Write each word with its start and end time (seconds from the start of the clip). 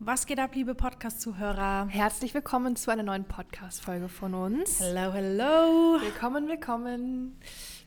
Was 0.00 0.26
geht 0.26 0.38
ab, 0.38 0.54
liebe 0.54 0.74
Podcast-Zuhörer? 0.74 1.86
Herzlich 1.88 2.34
willkommen 2.34 2.76
zu 2.76 2.90
einer 2.90 3.04
neuen 3.04 3.24
Podcast-Folge 3.24 4.08
von 4.08 4.34
uns. 4.34 4.80
Hello, 4.80 5.12
hello. 5.12 6.00
Willkommen, 6.00 6.48
willkommen. 6.48 7.38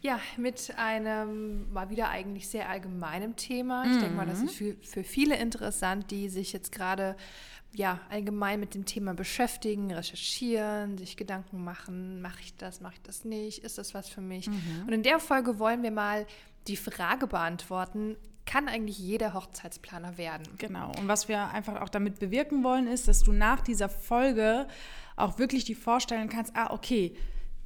Ja, 0.02 0.20
mit 0.38 0.73
einem 0.78 1.71
mal 1.71 1.89
wieder 1.89 2.09
eigentlich 2.09 2.47
sehr 2.47 2.70
allgemeinem 2.70 3.35
Thema. 3.35 3.83
Ich 3.85 3.99
denke 3.99 4.15
mal, 4.15 4.25
das 4.25 4.41
ist 4.41 4.55
für, 4.55 4.75
für 4.81 5.04
viele 5.04 5.35
interessant, 5.35 6.09
die 6.09 6.29
sich 6.29 6.54
jetzt 6.54 6.71
gerade 6.71 7.17
ja, 7.73 8.00
allgemein 8.10 8.60
mit 8.60 8.74
dem 8.74 8.86
Thema 8.86 9.14
beschäftigen, 9.14 9.94
recherchieren, 9.94 10.98
sich 10.98 11.18
Gedanken 11.18 11.64
machen, 11.64 12.21
mache 12.21 12.39
ich 12.42 12.55
das, 12.55 12.80
mache 12.80 12.94
ich 12.96 13.02
das 13.02 13.26
nicht, 13.26 13.60
ist 13.60 13.78
das 13.78 13.94
was 13.94 14.08
für 14.08 14.21
mich? 14.21 14.48
Und 14.88 14.94
in 14.94 15.04
der 15.04 15.20
Folge 15.20 15.60
wollen 15.60 15.84
wir 15.84 15.92
mal 15.92 16.26
die 16.68 16.78
Frage 16.78 17.28
beantworten, 17.28 18.16
kann 18.48 18.68
eigentlich 18.68 18.98
jeder 18.98 19.36
Hochzeitsplaner 19.36 20.18
werden? 20.18 20.47
Genau. 20.57 20.91
Und 20.97 21.07
was 21.07 21.27
wir 21.27 21.50
einfach 21.50 21.82
auch 21.82 21.89
damit 21.89 22.18
bewirken 22.18 22.64
wollen, 22.64 22.88
ist, 22.88 23.07
dass 23.07 23.21
du 23.21 23.32
nach 23.32 23.61
dieser 23.61 23.89
Folge 23.89 24.68
auch 25.15 25.37
wirklich 25.37 25.65
die 25.65 25.75
vorstellen 25.75 26.29
kannst, 26.29 26.56
ah, 26.56 26.71
okay, 26.71 27.15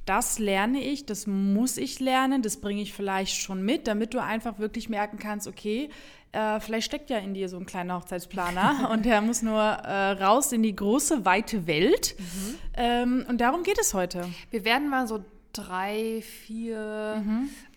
das 0.04 0.38
lerne 0.38 0.80
ich, 0.82 1.06
das 1.06 1.26
muss 1.26 1.76
ich 1.76 2.00
lernen, 2.00 2.42
das 2.42 2.60
bringe 2.60 2.82
ich 2.82 2.92
vielleicht 2.92 3.36
schon 3.36 3.62
mit, 3.62 3.86
damit 3.86 4.14
du 4.14 4.22
einfach 4.22 4.58
wirklich 4.58 4.88
merken 4.88 5.18
kannst, 5.18 5.46
okay, 5.46 5.90
äh, 6.32 6.58
vielleicht 6.60 6.86
steckt 6.86 7.10
ja 7.10 7.18
in 7.18 7.34
dir 7.34 7.48
so 7.48 7.58
ein 7.58 7.66
kleiner 7.66 7.96
Hochzeitsplaner 7.96 8.90
und 8.92 9.04
der 9.04 9.20
muss 9.20 9.42
nur 9.42 9.60
äh, 9.60 10.10
raus 10.12 10.50
in 10.52 10.62
die 10.62 10.74
große, 10.74 11.24
weite 11.24 11.66
Welt. 11.66 12.16
Mhm. 12.18 12.54
Ähm, 12.74 13.26
und 13.28 13.40
darum 13.40 13.62
geht 13.62 13.78
es 13.78 13.94
heute. 13.94 14.28
Wir 14.50 14.64
werden 14.64 14.88
mal 14.88 15.06
so 15.06 15.24
drei, 15.52 16.22
vier 16.22 17.22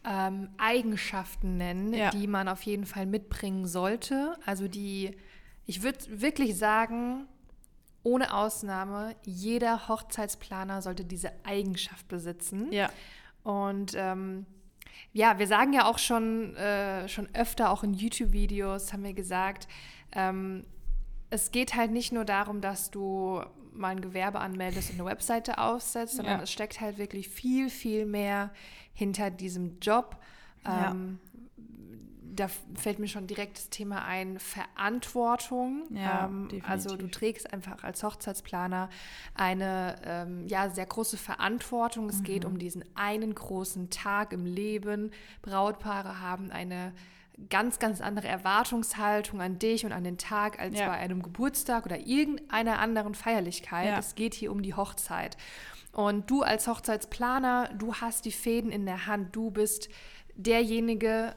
ähm, 0.07 0.49
Eigenschaften 0.57 1.57
nennen, 1.57 1.93
Ja. 1.93 2.09
die 2.11 2.27
man 2.27 2.47
auf 2.47 2.61
jeden 2.63 2.85
Fall 2.85 3.05
mitbringen 3.05 3.65
sollte. 3.67 4.37
Also 4.45 4.67
die, 4.67 5.15
ich 5.65 5.81
würde 5.83 6.21
wirklich 6.21 6.57
sagen, 6.57 7.27
ohne 8.03 8.33
Ausnahme, 8.33 9.15
jeder 9.23 9.87
Hochzeitsplaner 9.87 10.81
sollte 10.81 11.03
diese 11.05 11.31
Eigenschaft 11.43 12.07
besitzen. 12.07 12.71
Ja. 12.71 12.89
Und 13.43 13.93
ähm, 13.95 14.45
ja, 15.11 15.39
wir 15.39 15.47
sagen 15.47 15.73
ja 15.73 15.85
auch 15.85 15.97
schon, 15.97 16.55
äh, 16.55 17.07
schon 17.09 17.27
öfter, 17.33 17.71
auch 17.71 17.83
in 17.83 17.93
YouTube-Videos 17.93 18.93
haben 18.93 19.03
wir 19.03 19.13
gesagt, 19.13 19.67
ähm, 20.11 20.65
es 21.31 21.51
geht 21.51 21.75
halt 21.75 21.91
nicht 21.91 22.11
nur 22.13 22.25
darum, 22.25 22.61
dass 22.61 22.91
du 22.91 23.41
mal 23.77 23.89
ein 23.89 24.01
Gewerbe 24.01 24.39
anmeldest 24.39 24.89
und 24.91 24.99
eine 24.99 25.09
Webseite 25.09 25.57
aufsetzt, 25.57 26.15
sondern 26.17 26.37
Ja. 26.37 26.43
es 26.43 26.51
steckt 26.51 26.81
halt 26.81 26.97
wirklich 26.97 27.29
viel, 27.29 27.69
viel 27.69 28.05
mehr 28.05 28.51
hinter 28.93 29.29
diesem 29.31 29.79
Job. 29.79 30.17
Ähm, 30.65 31.19
da 32.37 32.49
fällt 32.73 32.99
mir 32.99 33.07
schon 33.07 33.27
direkt 33.27 33.57
das 33.57 33.69
Thema 33.69 34.03
ein, 34.03 34.39
Verantwortung. 34.39 35.83
Ja, 35.91 36.25
ähm, 36.25 36.49
also 36.67 36.97
du 36.97 37.07
trägst 37.07 37.51
einfach 37.53 37.83
als 37.83 38.03
Hochzeitsplaner 38.03 38.89
eine 39.35 39.95
ähm, 40.03 40.45
ja, 40.47 40.69
sehr 40.69 40.85
große 40.85 41.17
Verantwortung. 41.17 42.09
Es 42.09 42.19
Mhm. 42.19 42.23
geht 42.23 42.45
um 42.45 42.59
diesen 42.59 42.83
einen 42.95 43.33
großen 43.35 43.89
Tag 43.89 44.33
im 44.33 44.45
Leben. 44.45 45.11
Brautpaare 45.43 46.19
haben 46.19 46.51
eine 46.51 46.93
ganz, 47.49 47.79
ganz 47.79 48.01
andere 48.01 48.27
Erwartungshaltung 48.27 49.41
an 49.41 49.59
dich 49.59 49.85
und 49.85 49.91
an 49.91 50.03
den 50.03 50.17
Tag 50.17 50.59
als 50.59 50.79
Ja. 50.79 50.87
bei 50.87 50.93
einem 50.93 51.21
Geburtstag 51.21 51.85
oder 51.85 51.99
irgendeiner 51.99 52.79
anderen 52.79 53.13
Feierlichkeit. 53.15 53.87
Ja. 53.87 53.99
Es 53.99 54.15
geht 54.15 54.33
hier 54.33 54.51
um 54.51 54.61
die 54.61 54.73
Hochzeit. 54.73 55.37
Und 55.91 56.29
du 56.29 56.43
als 56.43 56.67
Hochzeitsplaner, 56.67 57.69
du 57.77 57.95
hast 57.95 58.25
die 58.25 58.31
Fäden 58.31 58.71
in 58.71 58.85
der 58.85 59.05
Hand. 59.05 59.35
Du 59.35 59.51
bist 59.51 59.89
derjenige, 60.35 61.35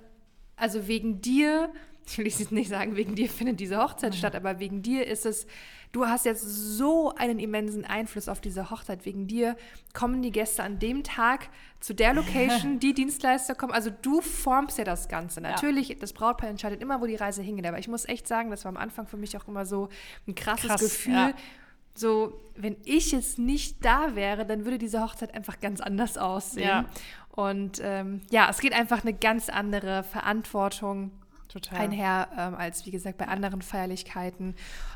also 0.57 0.89
wegen 0.89 1.21
dir, 1.21 1.73
ich 2.07 2.19
will 2.19 2.27
jetzt 2.27 2.53
nicht 2.53 2.69
sagen, 2.69 2.97
wegen 2.97 3.15
dir 3.15 3.29
findet 3.29 3.61
diese 3.61 3.79
Hochzeit 3.79 4.15
statt, 4.15 4.35
aber 4.35 4.59
wegen 4.61 4.83
dir 4.83 5.07
ist 5.07 5.27
es, 5.27 5.47
du 5.93 6.07
hast 6.07 6.25
jetzt 6.25 6.43
so 6.43 7.15
einen 7.15 7.39
immensen 7.39 7.85
Einfluss 7.85 8.29
auf 8.29 8.41
diese 8.41 8.71
Hochzeit. 8.71 9.05
Wegen 9.05 9.27
dir 9.27 9.57
kommen 9.95 10.23
die 10.23 10.31
Gäste 10.31 10.63
an 10.63 10.79
dem 10.79 11.03
Tag 11.05 11.49
zu 11.81 11.95
der 11.95 12.15
Location, 12.15 12.79
die 12.81 12.95
Dienstleister 12.95 13.55
kommen. 13.55 13.73
Also 13.73 13.91
du 14.03 14.21
formst 14.21 14.79
ja 14.79 14.85
das 14.85 15.09
Ganze. 15.09 15.41
Natürlich, 15.41 15.97
das 15.99 16.13
Brautpaar 16.13 16.51
entscheidet 16.51 16.83
immer, 16.83 17.01
wo 17.01 17.07
die 17.07 17.17
Reise 17.17 17.43
hingeht. 17.43 17.67
Aber 17.67 17.79
ich 17.79 17.89
muss 17.89 18.07
echt 18.07 18.29
sagen, 18.29 18.51
das 18.51 18.65
war 18.65 18.71
am 18.71 18.77
Anfang 18.77 19.07
für 19.07 19.17
mich 19.17 19.37
auch 19.37 19.49
immer 19.49 19.67
so 19.67 19.89
ein 20.27 20.35
krasses 20.35 20.69
Krass, 20.69 20.81
Gefühl. 20.81 21.15
ja. 21.15 21.33
So, 21.95 22.41
wenn 22.55 22.77
ich 22.85 23.11
jetzt 23.11 23.41
nicht 23.41 23.85
da 23.85 24.15
wäre, 24.15 24.47
dann 24.47 24.65
würde 24.65 24.79
diese 24.79 25.03
Hochzeit 25.03 25.35
einfach 25.35 25.59
ganz 25.59 25.81
anders 25.81 26.17
aussehen. 26.17 26.69
Ja. 26.69 26.85
Und 27.33 27.81
ähm, 27.83 28.23
ja, 28.31 28.49
es 28.51 28.61
geht 28.61 28.73
einfach 28.73 29.03
eine 29.03 29.15
ganz 29.15 29.49
andere 29.49 30.05
Verantwortung 30.05 31.11
Total. 31.49 31.79
einher 31.79 32.29
ähm, 32.37 32.55
als, 32.55 32.85
wie 32.85 32.91
gesagt, 32.91 33.19
bei 33.19 33.27
anderen 33.27 33.63
Feierlichkeiten. 33.63 34.55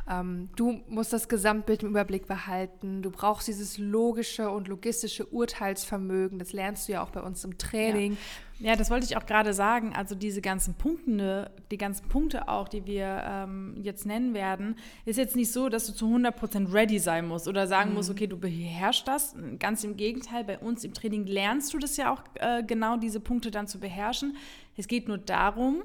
Ähm, 0.09 0.51
du 0.57 0.83
musst 0.89 1.13
das 1.13 1.29
Gesamtbild 1.29 1.83
im 1.83 1.91
Überblick 1.91 2.27
behalten. 2.27 3.03
Du 3.03 3.11
brauchst 3.11 3.49
dieses 3.49 3.79
logische 3.79 4.51
und 4.51 4.69
logistische 4.69 5.27
Urteilsvermögen. 5.27 6.39
Das 6.39 6.53
lernst 6.53 6.89
du 6.89 6.93
ja 6.93 7.03
auch 7.03 7.11
bei 7.11 7.21
uns 7.21 7.45
im 7.45 7.57
Training. 7.57 8.19
Ja, 8.59 8.77
das 8.77 8.91
wollte 8.91 9.07
ich 9.07 9.17
auch 9.17 9.27
gerade 9.27 9.55
sagen. 9.55 9.93
Also 9.93 10.15
diese 10.15 10.41
ganzen 10.41 10.75
Punkte, 10.75 11.51
die 11.71 11.79
ganzen 11.79 12.07
Punkte 12.09 12.47
auch, 12.49 12.69
die 12.69 12.87
wir 12.87 13.25
ähm, 13.27 13.77
jetzt 13.83 14.07
nennen 14.07 14.34
werden, 14.34 14.77
ist 15.05 15.17
jetzt 15.17 15.34
nicht 15.34 15.51
so, 15.51 15.69
dass 15.69 15.87
du 15.87 15.93
zu 15.93 16.07
100% 16.07 16.73
ready 16.73 17.01
sein 17.01 17.27
musst 17.27 17.49
oder 17.49 17.67
sagen 17.67 17.95
musst, 17.95 18.11
okay, 18.11 18.29
du 18.29 18.39
beherrschst 18.39 19.09
das. 19.09 19.34
Ganz 19.59 19.83
im 19.83 19.97
Gegenteil, 19.97 20.45
bei 20.45 20.59
uns 20.59 20.84
im 20.84 20.95
Training 20.95 21.27
lernst 21.27 21.75
du 21.75 21.79
das 21.79 21.97
ja 21.97 22.13
auch 22.13 22.23
äh, 22.34 22.63
genau, 22.63 22.99
diese 22.99 23.19
Punkte 23.19 23.51
dann 23.51 23.67
zu 23.67 23.81
beherrschen. 23.81 24.37
Es 24.77 24.87
geht 24.87 25.09
nur 25.09 25.19
darum, 25.19 25.83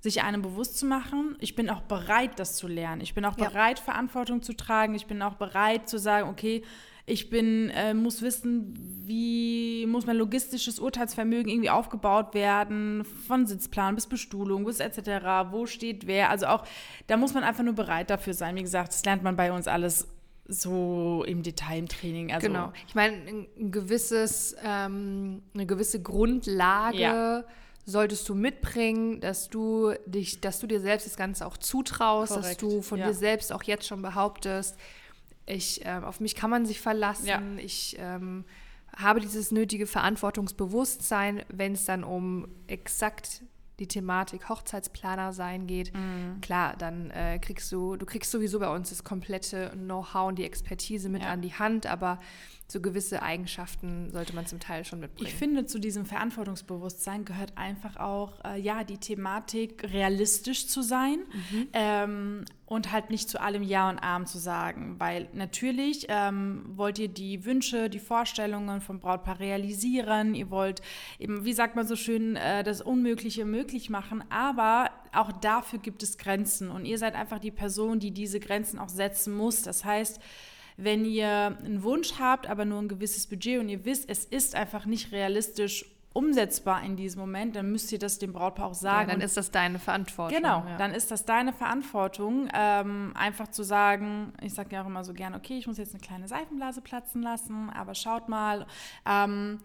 sich 0.00 0.22
einem 0.22 0.42
bewusst 0.42 0.78
zu 0.78 0.86
machen, 0.86 1.36
ich 1.40 1.54
bin 1.56 1.68
auch 1.70 1.80
bereit, 1.82 2.38
das 2.38 2.56
zu 2.56 2.68
lernen. 2.68 3.00
Ich 3.00 3.14
bin 3.14 3.24
auch 3.24 3.36
Ja. 3.36 3.48
bereit, 3.48 3.78
Verantwortung 3.80 4.42
zu 4.42 4.52
tragen. 4.52 4.94
Ich 4.94 5.06
bin 5.06 5.20
auch 5.22 5.34
bereit 5.34 5.88
zu 5.88 5.98
sagen, 5.98 6.28
okay, 6.28 6.62
ich 7.04 7.30
bin, 7.30 7.70
äh, 7.70 7.94
muss 7.94 8.20
wissen, 8.22 8.74
wie 9.06 9.86
muss 9.88 10.04
mein 10.06 10.16
logistisches 10.18 10.78
Urteilsvermögen 10.78 11.50
irgendwie 11.50 11.70
aufgebaut 11.70 12.34
werden, 12.34 13.02
von 13.04 13.46
Sitzplan 13.46 13.94
bis 13.94 14.06
Bestuhlung 14.06 14.64
bis 14.66 14.78
etc., 14.78 15.50
wo 15.50 15.64
steht 15.66 16.06
wer. 16.06 16.28
Also 16.30 16.46
auch, 16.46 16.64
da 17.06 17.16
muss 17.16 17.32
man 17.34 17.44
einfach 17.44 17.64
nur 17.64 17.72
bereit 17.74 18.10
dafür 18.10 18.34
sein. 18.34 18.56
Wie 18.56 18.62
gesagt, 18.62 18.92
das 18.92 19.04
lernt 19.06 19.22
man 19.22 19.36
bei 19.36 19.50
uns 19.52 19.66
alles 19.66 20.06
so 20.46 21.24
im 21.26 21.42
Detail 21.42 21.78
im 21.78 21.88
Training. 21.88 22.32
Also, 22.32 22.46
Genau. 22.46 22.72
Ich 22.86 22.94
meine, 22.94 23.16
ein, 23.58 23.70
gewisses, 23.72 24.54
ähm, 24.62 25.42
eine 25.54 25.66
gewisse 25.66 26.00
Grundlage 26.02 26.98
Ja. 26.98 27.44
Solltest 27.84 28.28
du 28.28 28.34
mitbringen, 28.34 29.20
dass 29.20 29.48
du 29.48 29.94
dich, 30.06 30.40
dass 30.40 30.58
du 30.58 30.66
dir 30.66 30.80
selbst 30.80 31.06
das 31.06 31.16
Ganze 31.16 31.46
auch 31.46 31.56
zutraust, 31.56 32.32
dass 32.32 32.42
Korrekt, 32.42 32.62
du 32.62 32.82
von 32.82 32.98
ja. 32.98 33.06
dir 33.08 33.14
selbst 33.14 33.52
auch 33.52 33.62
jetzt 33.62 33.86
schon 33.86 34.02
behauptest, 34.02 34.76
ich, 35.46 35.80
ähm, 35.84 36.04
auf 36.04 36.20
mich 36.20 36.34
kann 36.34 36.50
man 36.50 36.66
sich 36.66 36.80
verlassen, 36.80 37.26
Ja. 37.26 37.40
ich 37.56 37.96
ähm, 37.98 38.44
habe 38.94 39.20
dieses 39.20 39.50
nötige 39.50 39.86
Verantwortungsbewusstsein, 39.86 41.42
wenn 41.48 41.72
es 41.72 41.84
dann 41.84 42.04
um 42.04 42.48
exakt 42.66 43.42
die 43.78 43.86
Thematik 43.86 44.48
Hochzeitsplaner 44.48 45.32
sein 45.32 45.66
geht, 45.68 45.94
Mhm. 45.94 46.40
klar, 46.40 46.74
dann 46.76 47.10
äh, 47.12 47.38
kriegst 47.38 47.70
du, 47.70 47.96
du 47.96 48.04
kriegst 48.06 48.30
sowieso 48.32 48.58
bei 48.58 48.68
uns 48.68 48.90
das 48.90 49.04
komplette 49.04 49.70
Know-how 49.70 50.28
und 50.28 50.38
die 50.38 50.44
Expertise 50.44 51.08
mit 51.08 51.22
Ja. 51.22 51.28
an 51.30 51.42
die 51.42 51.54
Hand, 51.54 51.86
aber 51.86 52.18
so 52.70 52.82
gewisse 52.82 53.22
Eigenschaften 53.22 54.10
sollte 54.10 54.34
man 54.34 54.44
zum 54.44 54.60
Teil 54.60 54.84
schon 54.84 55.00
mitbringen. 55.00 55.26
Ich 55.26 55.34
finde, 55.34 55.64
zu 55.64 55.78
diesem 55.78 56.04
Verantwortungsbewusstsein 56.04 57.24
gehört 57.24 57.56
einfach 57.56 57.96
auch, 57.96 58.44
äh, 58.44 58.60
ja, 58.60 58.84
die 58.84 58.98
Thematik 58.98 59.84
realistisch 59.84 60.68
zu 60.68 60.82
sein 60.82 61.20
ähm, 61.72 62.44
und 62.66 62.92
halt 62.92 63.08
nicht 63.08 63.30
zu 63.30 63.40
allem 63.40 63.62
Ja 63.62 63.88
und 63.88 63.98
Arm 63.98 64.26
zu 64.26 64.36
sagen. 64.36 64.96
Weil 64.98 65.30
natürlich 65.32 66.06
ähm, 66.10 66.62
wollt 66.68 66.98
ihr 66.98 67.08
die 67.08 67.46
Wünsche, 67.46 67.88
die 67.88 68.00
Vorstellungen 68.00 68.82
vom 68.82 69.00
Brautpaar 69.00 69.40
realisieren. 69.40 70.34
Ihr 70.34 70.50
wollt 70.50 70.82
eben, 71.18 71.46
wie 71.46 71.54
sagt 71.54 71.74
man 71.74 71.86
so 71.86 71.96
schön, 71.96 72.36
äh, 72.36 72.62
das 72.64 72.82
Unmögliche 72.82 73.46
möglich 73.46 73.88
machen. 73.88 74.22
Aber 74.28 74.90
auch 75.14 75.32
dafür 75.32 75.78
gibt 75.78 76.02
es 76.02 76.18
Grenzen. 76.18 76.70
Und 76.70 76.84
ihr 76.84 76.98
seid 76.98 77.14
einfach 77.14 77.38
die 77.38 77.50
Person, 77.50 77.98
die 77.98 78.10
diese 78.10 78.40
Grenzen 78.40 78.78
auch 78.78 78.90
setzen 78.90 79.34
muss. 79.34 79.62
Das 79.62 79.86
heißt, 79.86 80.20
wenn 80.78 81.04
ihr 81.04 81.58
einen 81.64 81.82
Wunsch 81.82 82.14
habt, 82.20 82.46
aber 82.46 82.64
nur 82.64 82.80
ein 82.80 82.88
gewisses 82.88 83.26
Budget 83.26 83.58
und 83.58 83.68
ihr 83.68 83.84
wisst, 83.84 84.08
es 84.08 84.24
ist 84.24 84.54
einfach 84.54 84.86
nicht 84.86 85.10
realistisch 85.10 85.84
umsetzbar 86.12 86.84
in 86.84 86.96
diesem 86.96 87.20
Moment, 87.20 87.56
dann 87.56 87.70
müsst 87.70 87.90
ihr 87.92 87.98
das 87.98 88.18
dem 88.18 88.32
Brautpaar 88.32 88.66
auch 88.66 88.70
ja, 88.70 88.74
sagen. 88.74 89.08
dann 89.08 89.16
Und 89.18 89.24
ist 89.24 89.36
das 89.36 89.50
deine 89.50 89.80
Verantwortung. 89.80 90.36
Genau, 90.36 90.64
ja. 90.66 90.76
dann 90.78 90.94
ist 90.94 91.10
das 91.10 91.24
deine 91.24 91.52
Verantwortung, 91.52 92.48
ähm, 92.54 93.12
einfach 93.14 93.48
zu 93.48 93.64
sagen, 93.64 94.32
ich 94.40 94.54
sage 94.54 94.74
ja 94.74 94.82
auch 94.82 94.86
immer 94.86 95.04
so 95.04 95.12
gern, 95.14 95.34
okay, 95.34 95.58
ich 95.58 95.66
muss 95.66 95.78
jetzt 95.78 95.94
eine 95.94 96.00
kleine 96.00 96.28
Seifenblase 96.28 96.80
platzen 96.80 97.22
lassen, 97.22 97.70
aber 97.70 97.94
schaut 97.94 98.28
mal. 98.28 98.66
Ähm, 99.04 99.58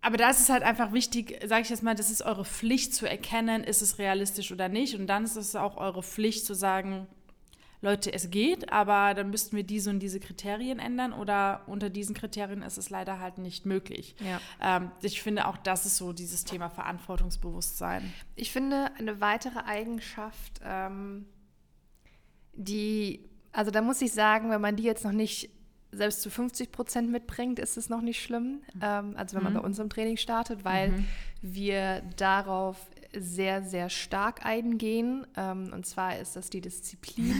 aber 0.00 0.16
da 0.16 0.30
ist 0.30 0.40
es 0.40 0.50
halt 0.50 0.64
einfach 0.64 0.92
wichtig, 0.92 1.40
sage 1.46 1.62
ich 1.62 1.70
jetzt 1.70 1.82
mal, 1.82 1.94
das 1.94 2.10
ist 2.10 2.22
eure 2.22 2.44
Pflicht 2.44 2.92
zu 2.92 3.08
erkennen, 3.08 3.64
ist 3.64 3.82
es 3.82 3.98
realistisch 3.98 4.50
oder 4.52 4.68
nicht. 4.68 4.98
Und 4.98 5.06
dann 5.06 5.24
ist 5.24 5.36
es 5.36 5.56
auch 5.56 5.76
eure 5.76 6.02
Pflicht 6.02 6.44
zu 6.44 6.54
sagen, 6.54 7.06
Leute, 7.84 8.12
es 8.12 8.30
geht, 8.30 8.72
aber 8.72 9.14
dann 9.14 9.30
müssten 9.30 9.54
wir 9.56 9.62
diese 9.62 9.90
und 9.90 10.00
diese 10.00 10.18
Kriterien 10.18 10.78
ändern 10.78 11.12
oder 11.12 11.62
unter 11.66 11.90
diesen 11.90 12.14
Kriterien 12.14 12.62
ist 12.62 12.78
es 12.78 12.90
leider 12.90 13.20
halt 13.20 13.38
nicht 13.38 13.66
möglich. 13.66 14.16
Ja. 14.20 14.40
Ähm, 14.60 14.90
ich 15.02 15.22
finde 15.22 15.46
auch, 15.46 15.56
das 15.58 15.84
ist 15.86 15.96
so 15.98 16.12
dieses 16.12 16.44
Thema 16.44 16.70
Verantwortungsbewusstsein. 16.70 18.12
Ich 18.36 18.50
finde, 18.52 18.90
eine 18.98 19.20
weitere 19.20 19.60
Eigenschaft, 19.60 20.60
ähm, 20.64 21.26
die 22.54 23.28
Also 23.52 23.70
da 23.70 23.82
muss 23.82 24.00
ich 24.02 24.12
sagen, 24.12 24.50
wenn 24.50 24.60
man 24.60 24.74
die 24.76 24.82
jetzt 24.82 25.04
noch 25.04 25.12
nicht 25.12 25.50
selbst 25.92 26.22
zu 26.22 26.30
50 26.30 26.72
Prozent 26.72 27.10
mitbringt, 27.10 27.60
ist 27.60 27.76
es 27.76 27.88
noch 27.88 28.00
nicht 28.00 28.20
schlimm. 28.20 28.62
Ähm, 28.82 29.14
also 29.16 29.36
wenn 29.36 29.44
man 29.44 29.54
bei 29.54 29.60
uns 29.60 29.78
im 29.78 29.88
Training 29.88 30.16
startet, 30.16 30.64
weil 30.64 30.90
Mhm. 30.90 31.06
wir 31.42 32.02
darauf 32.16 32.78
sehr, 33.18 33.62
sehr 33.62 33.90
stark 33.90 34.44
eingehen. 34.44 35.26
Ähm, 35.36 35.70
und 35.72 35.86
zwar 35.86 36.18
ist 36.18 36.36
das 36.36 36.50
die 36.50 36.60
Disziplin. 36.60 37.34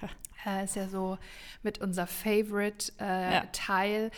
äh, 0.46 0.64
ist 0.64 0.76
ja 0.76 0.88
so 0.88 1.18
mit 1.62 1.80
unser 1.80 2.06
Favorite 2.06 2.92
äh, 3.00 3.34
Ja. 3.34 4.10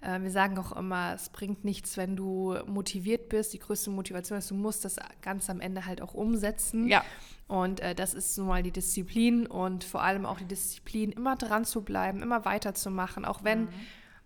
Äh, 0.00 0.20
wir 0.20 0.30
sagen 0.30 0.58
auch 0.58 0.72
immer, 0.72 1.14
es 1.14 1.28
bringt 1.28 1.64
nichts, 1.64 1.96
wenn 1.96 2.16
du 2.16 2.56
motiviert 2.66 3.28
bist. 3.28 3.52
Die 3.52 3.58
größte 3.58 3.90
Motivation 3.90 4.38
ist, 4.38 4.50
du 4.50 4.54
musst 4.54 4.84
das 4.84 4.96
ganz 5.22 5.50
am 5.50 5.60
Ende 5.60 5.86
halt 5.86 6.00
auch 6.00 6.14
umsetzen. 6.14 6.88
Ja. 6.88 7.04
Und 7.48 7.80
äh, 7.80 7.94
das 7.94 8.14
ist 8.14 8.36
nun 8.38 8.46
mal 8.46 8.62
die 8.62 8.70
Disziplin 8.70 9.46
und 9.46 9.82
vor 9.82 10.02
allem 10.02 10.26
auch 10.26 10.38
die 10.38 10.44
Disziplin, 10.44 11.12
immer 11.12 11.34
dran 11.34 11.64
zu 11.64 11.82
bleiben, 11.82 12.22
immer 12.22 12.44
weiterzumachen, 12.44 13.24
auch 13.24 13.42
wenn 13.42 13.68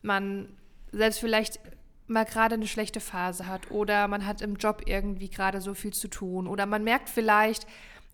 man 0.03 0.49
selbst 0.91 1.21
vielleicht 1.21 1.61
mal 2.07 2.25
gerade 2.25 2.55
eine 2.57 2.67
schlechte 2.67 3.01
Phase 3.01 3.47
hat 3.47 3.71
oder 3.71 4.09
man 4.09 4.27
hat 4.27 4.43
im 4.43 4.57
Job 4.57 4.83
irgendwie 4.87 5.31
gerade 5.31 5.61
so 5.61 5.75
viel 5.75 5.93
zu 5.93 6.09
tun 6.09 6.47
oder 6.47 6.67
man 6.67 6.85
merkt 6.85 7.09
vielleicht 7.09 7.67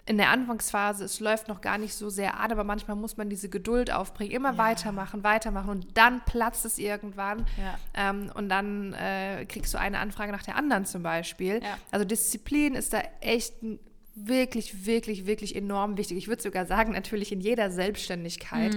in 0.06 0.17
der 0.17 0.31
Anfangsphase, 0.31 1.05
es 1.05 1.20
läuft 1.20 1.49
noch 1.49 1.61
gar 1.61 1.76
nicht 1.76 1.93
so 1.94 2.08
sehr 2.08 2.40
an, 2.40 2.50
aber 2.50 2.64
manchmal 2.64 2.96
muss 2.96 3.19
man 3.19 3.29
diese 3.29 3.50
Geduld 3.50 3.93
aufbringen, 3.93 4.32
immer 4.32 4.52
Ja. 4.52 4.58
weitermachen, 4.58 5.23
weitermachen 5.23 5.69
und 5.69 5.99
dann 5.99 6.23
platzt 6.25 6.64
es 6.64 6.79
irgendwann 6.79 7.44
Ja. 7.58 7.79
ähm, 7.93 8.31
und 8.35 8.49
dann 8.49 8.94
äh, 8.94 9.44
kriegst 9.46 9.75
du 9.75 9.79
eine 9.79 9.99
Anfrage 9.99 10.32
nach 10.32 10.43
der 10.44 10.56
anderen 10.56 10.87
zum 10.87 11.02
Beispiel. 11.02 11.61
Ja. 11.62 11.76
Also 11.90 12.06
Disziplin 12.06 12.75
ist 12.75 12.94
da 12.94 13.02
echt 13.20 13.62
ein- 13.62 13.79
wirklich, 14.14 14.87
wirklich, 14.87 15.26
wirklich 15.26 15.55
enorm 15.55 15.96
wichtig. 15.99 16.17
Ich 16.17 16.26
würde 16.29 16.43
sogar 16.43 16.64
sagen, 16.67 16.93
natürlich 16.93 17.31
in 17.31 17.40
jeder 17.40 17.70
Selbstständigkeit 17.70 18.76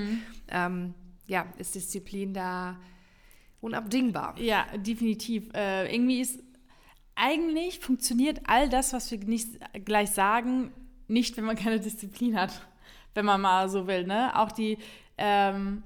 ähm, 0.49 0.93
ja, 1.27 1.45
ist 1.57 1.75
Disziplin 1.75 2.33
da 2.33 2.77
unabdingbar. 3.61 4.37
Ja, 4.39 4.65
definitiv. 4.77 5.49
Äh, 5.53 5.93
irgendwie 5.93 6.19
ist, 6.19 6.43
eigentlich 7.15 7.79
funktioniert 7.79 8.41
all 8.45 8.67
das, 8.67 8.93
was 8.93 9.11
wir 9.11 9.19
nicht 9.19 9.59
gleich 9.85 10.11
sagen, 10.11 10.73
nicht, 11.07 11.37
wenn 11.37 11.45
man 11.45 11.55
keine 11.63 11.79
Disziplin 11.79 12.39
hat. 12.39 12.67
Wenn 13.13 13.25
man 13.25 13.41
mal 13.41 13.69
so 13.69 13.87
will, 13.87 14.05
ne? 14.07 14.39
Auch 14.39 14.53
die, 14.53 14.77
ähm, 15.17 15.83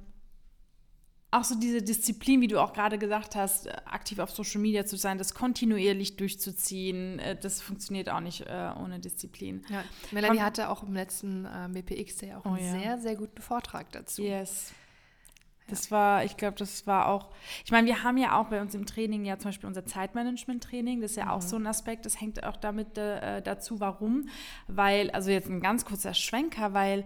auch 1.31 1.44
so 1.44 1.56
diese 1.56 1.81
Disziplin, 1.81 2.39
wie 2.39 2.48
du 2.48 2.62
auch 2.62 2.72
gerade 2.72 2.98
gesagt 2.98 3.36
hast, 3.36 3.68
aktiv 3.88 4.19
auf 4.19 4.30
Social 4.30 4.62
Media 4.62 4.86
zu 4.86 4.95
sein, 4.95 5.18
das 5.18 5.33
kontinuierlich 5.33 6.16
durchzuziehen, 6.18 7.19
äh, 7.19 7.36
das 7.36 7.62
funktioniert 7.62 8.10
auch 8.10 8.19
nicht 8.19 8.42
äh, 8.42 8.72
ohne 8.80 9.00
Disziplin. 9.00 9.66
Ja. 9.69 9.83
Melanie 10.12 10.38
Komm. 10.38 10.45
hatte 10.45 10.69
auch 10.69 10.83
im 10.83 10.94
letzten 10.94 11.45
äh, 11.45 11.68
BPX 11.69 12.18
Day 12.18 12.33
auch 12.36 12.45
Oh 12.45 12.50
einen 12.50 12.66
ja. 12.66 12.80
sehr, 12.80 12.98
sehr 13.00 13.16
guten 13.16 13.42
Vortrag 13.42 13.92
dazu. 13.92 14.22
Yes. 14.24 14.72
Das 15.68 15.90
war, 15.90 16.24
ich 16.24 16.38
glaube, 16.38 16.58
das 16.58 16.86
war 16.86 17.08
auch, 17.08 17.30
ich 17.64 17.72
meine, 17.72 17.88
wir 17.88 18.04
haben 18.04 18.18
ja 18.18 18.40
auch 18.40 18.50
bei 18.50 18.62
uns 18.62 18.76
im 18.76 18.86
Training 18.86 19.26
ja 19.26 19.40
zum 19.40 19.50
Beispiel 19.50 19.68
unser 19.68 19.86
Zeitmanagement-Training, 19.86 21.02
das 21.02 21.12
ist 21.12 21.18
ja 21.18 21.32
auch 21.32 21.42
so 21.42 21.56
ein 21.56 21.66
Aspekt, 21.66 22.06
das 22.06 22.22
hängt 22.22 22.44
auch 22.44 22.58
damit 22.58 22.98
äh, 22.98 23.42
dazu, 23.42 23.80
warum, 23.80 24.30
weil, 24.68 25.10
also 25.12 25.32
jetzt 25.32 25.50
ein 25.50 25.62
ganz 25.62 25.84
kurzer 25.84 26.14
Schwenker, 26.14 26.74
weil 26.74 27.04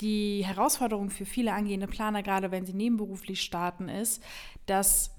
die 0.00 0.44
Herausforderung 0.44 1.10
für 1.10 1.26
viele 1.26 1.52
angehende 1.52 1.86
Planer, 1.86 2.22
gerade 2.22 2.50
wenn 2.50 2.64
sie 2.64 2.72
nebenberuflich 2.72 3.42
starten, 3.42 3.88
ist, 3.88 4.22
dass 4.66 5.10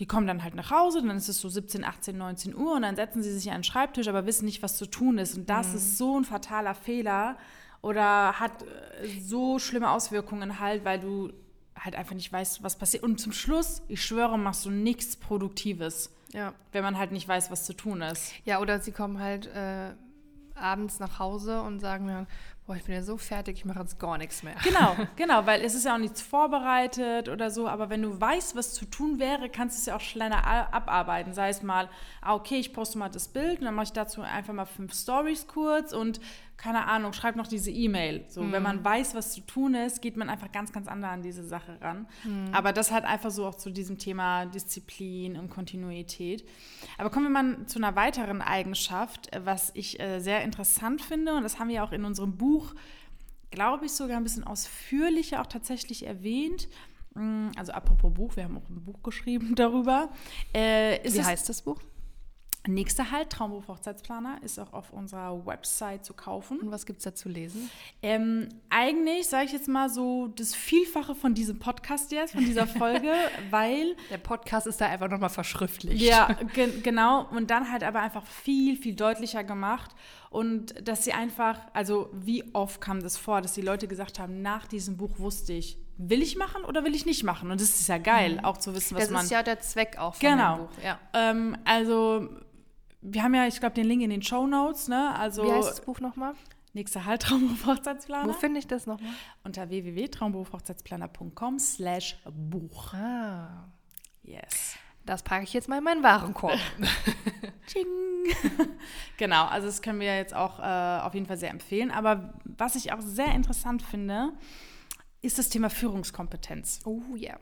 die 0.00 0.06
kommen 0.06 0.26
dann 0.26 0.44
halt 0.44 0.54
nach 0.54 0.70
Hause, 0.70 1.02
dann 1.02 1.16
ist 1.16 1.28
es 1.28 1.40
so 1.40 1.48
17, 1.48 1.84
18, 1.84 2.16
19 2.16 2.54
Uhr 2.54 2.74
und 2.74 2.82
dann 2.82 2.94
setzen 2.94 3.22
sie 3.22 3.32
sich 3.32 3.50
an 3.50 3.58
den 3.58 3.64
Schreibtisch, 3.64 4.06
aber 4.06 4.26
wissen 4.26 4.44
nicht, 4.44 4.62
was 4.62 4.76
zu 4.76 4.86
tun 4.86 5.18
ist. 5.18 5.36
Und 5.36 5.50
das 5.50 5.74
ist 5.74 5.98
so 5.98 6.18
ein 6.18 6.24
fataler 6.24 6.74
Fehler 6.74 7.36
oder 7.82 8.38
hat 8.40 8.62
äh, 8.62 9.06
so 9.20 9.58
schlimme 9.58 9.90
Auswirkungen 9.90 10.60
halt, 10.60 10.84
weil 10.84 10.98
du 11.00 11.32
halt 11.78 11.94
einfach 11.94 12.14
nicht 12.14 12.32
weißt, 12.32 12.62
was 12.62 12.76
passiert. 12.76 13.04
Und 13.04 13.20
zum 13.20 13.32
Schluss, 13.32 13.82
ich 13.88 14.04
schwöre, 14.04 14.36
machst 14.38 14.64
du 14.64 14.70
nichts 14.70 15.16
Produktives, 15.16 16.12
Ja. 16.32 16.52
wenn 16.72 16.82
man 16.82 16.98
halt 16.98 17.12
nicht 17.12 17.28
weiß, 17.28 17.50
was 17.50 17.64
zu 17.64 17.72
tun 17.74 18.02
ist. 18.02 18.32
ja, 18.44 18.60
oder 18.60 18.80
sie 18.80 18.90
kommen 18.92 19.20
halt 19.20 19.46
äh, 19.46 19.92
abends 20.56 20.98
nach 20.98 21.20
Hause 21.20 21.62
und 21.62 21.78
sagen 21.78 22.06
mir, 22.06 22.26
boah, 22.66 22.74
ich 22.76 22.82
bin 22.84 22.96
ja 22.96 23.02
so 23.02 23.16
fertig, 23.16 23.58
ich 23.58 23.64
mache 23.64 23.78
jetzt 23.78 23.98
gar 24.00 24.18
nichts 24.18 24.42
mehr. 24.42 24.56
Genau, 24.64 24.96
genau, 25.16 25.46
weil 25.46 25.62
es 25.62 25.74
ist 25.74 25.84
ja 25.84 25.94
auch 25.94 25.98
nichts 25.98 26.20
vorbereitet 26.20 27.28
oder 27.28 27.50
so, 27.50 27.68
aber 27.68 27.88
wenn 27.90 28.02
du 28.02 28.20
weißt, 28.20 28.56
was 28.56 28.74
zu 28.74 28.84
tun 28.84 29.18
wäre, 29.20 29.48
kannst 29.48 29.76
du 29.76 29.80
es 29.80 29.86
ja 29.86 29.96
auch 29.96 30.00
schneller 30.00 30.44
abarbeiten. 30.74 31.32
Sei 31.32 31.48
es 31.48 31.62
mal, 31.62 31.88
ah, 32.20 32.34
okay, 32.34 32.56
ich 32.58 32.72
poste 32.72 32.98
mal 32.98 33.08
das 33.08 33.28
Bild 33.28 33.60
und 33.60 33.66
dann 33.66 33.74
mache 33.74 33.84
ich 33.84 33.92
dazu 33.92 34.20
einfach 34.20 34.52
mal 34.52 34.66
fünf 34.66 34.92
Stories 34.94 35.46
kurz 35.46 35.92
und 35.92 36.20
keine 36.58 36.86
Ahnung, 36.86 37.12
schreib 37.14 37.36
noch 37.36 37.46
diese 37.46 37.70
E-Mail. 37.70 38.24
So, 38.28 38.52
wenn 38.52 38.62
man 38.62 38.84
weiß, 38.84 39.14
was 39.14 39.32
zu 39.32 39.40
tun 39.40 39.74
ist, 39.74 40.02
geht 40.02 40.16
man 40.16 40.28
einfach 40.28 40.52
ganz, 40.52 40.72
ganz 40.72 40.88
anders 40.88 41.12
an 41.12 41.22
diese 41.22 41.44
Sache 41.44 41.80
ran. 41.80 42.06
Aber 42.52 42.72
das 42.72 42.90
halt 42.90 43.04
einfach 43.04 43.30
so 43.30 43.46
auch 43.46 43.54
zu 43.54 43.70
diesem 43.70 43.96
Thema 43.96 44.44
Disziplin 44.46 45.38
und 45.38 45.48
Kontinuität. 45.50 46.44
Aber 46.98 47.10
kommen 47.10 47.26
wir 47.26 47.42
mal 47.42 47.66
zu 47.66 47.78
einer 47.78 47.94
weiteren 47.96 48.42
Eigenschaft, 48.42 49.32
äh, 49.32 49.46
was 49.46 49.70
ich 49.74 49.98
äh, 50.00 50.18
sehr 50.18 50.42
interessant 50.42 51.00
finde 51.00 51.34
und 51.34 51.44
das 51.44 51.58
haben 51.58 51.68
wir 51.68 51.82
auch 51.84 51.92
in 51.92 52.04
unserem 52.04 52.36
Buch 52.36 52.74
glaube 53.50 53.86
ich, 53.86 53.92
sogar 53.92 54.18
ein 54.18 54.24
bisschen 54.24 54.44
ausführlicher 54.44 55.40
auch 55.40 55.46
tatsächlich 55.46 56.06
erwähnt. 56.06 56.68
Mm, 57.14 57.48
Also 57.56 57.72
apropos 57.72 58.12
Buch, 58.12 58.36
wir 58.36 58.44
haben 58.44 58.58
auch 58.58 58.68
ein 58.68 58.84
Buch 58.84 59.02
geschrieben 59.02 59.54
darüber. 59.56 60.10
Äh, 60.52 60.98
Wie 61.04 61.22
heißt 61.22 61.48
das 61.48 61.62
Buch? 61.62 61.80
Nächster 62.66 63.10
Halt, 63.10 63.30
Traumberuf 63.30 63.68
Hochzeitsplaner, 63.68 64.38
ist 64.42 64.58
auch 64.58 64.72
auf 64.72 64.92
unserer 64.92 65.46
Website 65.46 66.04
zu 66.04 66.12
kaufen. 66.12 66.58
Und 66.60 66.70
was 66.70 66.84
gibt 66.86 66.98
es 66.98 67.04
da 67.04 67.14
zu 67.14 67.28
lesen? 67.28 67.70
Ähm, 68.02 68.48
eigentlich 68.68 69.26
sage 69.28 69.46
ich 69.46 69.52
jetzt 69.52 69.68
mal 69.68 69.88
so 69.88 70.26
das 70.28 70.54
Vielfache 70.54 71.14
von 71.14 71.34
diesem 71.34 71.58
Podcast 71.60 72.12
jetzt, 72.12 72.32
von 72.32 72.44
dieser 72.44 72.66
Folge, 72.66 73.12
weil 73.50 73.96
Der 74.10 74.18
Podcast 74.18 74.66
ist 74.66 74.80
da 74.80 74.86
einfach 74.86 75.08
nochmal 75.08 75.30
verschriftlicht. 75.30 76.02
Ja, 76.02 76.32
ge 76.54 76.80
genau. 76.82 77.26
Und 77.30 77.50
dann 77.50 77.70
halt 77.70 77.84
aber 77.84 78.00
einfach 78.00 78.26
viel, 78.26 78.76
viel 78.76 78.94
deutlicher 78.94 79.44
gemacht. 79.44 79.92
Und 80.28 80.86
dass 80.86 81.04
sie 81.04 81.12
einfach, 81.14 81.58
also 81.72 82.10
wie 82.12 82.44
oft 82.54 82.80
kam 82.82 83.00
das 83.02 83.16
vor, 83.16 83.40
dass 83.40 83.54
die 83.54 83.62
Leute 83.62 83.88
gesagt 83.88 84.18
haben, 84.18 84.42
nach 84.42 84.66
diesem 84.66 84.96
Buch 84.98 85.18
wusste 85.18 85.54
ich, 85.54 85.78
will 85.96 86.20
ich 86.22 86.36
machen 86.36 86.64
oder 86.64 86.84
will 86.84 86.94
ich 86.94 87.06
nicht 87.06 87.24
machen? 87.24 87.50
Und 87.50 87.60
das 87.62 87.70
ist 87.80 87.88
ja 87.88 87.98
geil, 87.98 88.40
auch 88.42 88.58
zu 88.58 88.74
wissen, 88.74 88.94
was 88.96 89.04
Das 89.04 89.10
man. 89.10 89.24
ist 89.24 89.30
ja 89.30 89.42
der 89.42 89.60
Zweck 89.60 89.96
auch 89.98 90.14
von 90.16 90.28
Genau. 90.28 90.56
dem 90.56 90.66
Buch. 90.66 90.72
Ja. 90.84 90.98
ähm, 91.14 91.56
also, 91.64 92.28
wir 93.00 93.22
haben 93.22 93.34
ja, 93.34 93.46
ich 93.46 93.60
glaube, 93.60 93.74
den 93.74 93.86
Link 93.86 94.02
in 94.02 94.10
den 94.10 94.22
Show 94.22 94.46
Notes, 94.46 94.88
ne? 94.88 95.14
Also, 95.16 95.44
Wie 95.44 95.52
heißt 95.52 95.68
das 95.70 95.80
Buch 95.82 96.00
nochmal? 96.00 96.34
nächster 96.74 97.04
Halt 97.06 97.22
Traumberuf 97.22 97.66
Hochzeitsplaner. 97.66 98.28
Wo 98.28 98.32
finde 98.34 98.60
ich 98.60 98.66
das 98.66 98.86
nochmal? 98.86 99.10
Unter 99.42 99.68
www.traumberufhochzeitsplaner.com 99.68 101.58
slash 101.58 102.16
Buch. 102.30 102.94
Ah, 102.94 103.68
Yes. 104.22 104.76
das 105.06 105.22
packe 105.22 105.44
ich 105.44 105.52
jetzt 105.54 105.68
mal 105.68 105.78
in 105.78 105.84
meinen 105.84 106.02
Warenkorb. 106.02 106.58
Ching. 107.66 107.86
genau, 109.16 109.46
also 109.46 109.66
das 109.66 109.80
können 109.82 110.00
wir 110.00 110.14
jetzt 110.16 110.34
auch 110.34 110.58
äh, 110.60 111.00
auf 111.02 111.14
jeden 111.14 111.26
Fall 111.26 111.38
sehr 111.38 111.50
empfehlen. 111.50 111.90
Aber 111.90 112.34
was 112.44 112.76
ich 112.76 112.92
auch 112.92 113.00
sehr 113.00 113.34
interessant 113.34 113.82
finde, 113.82 114.32
ist 115.22 115.38
das 115.38 115.48
Thema 115.48 115.70
Führungskompetenz. 115.70 116.80
oh 116.84 117.00
ja. 117.16 117.38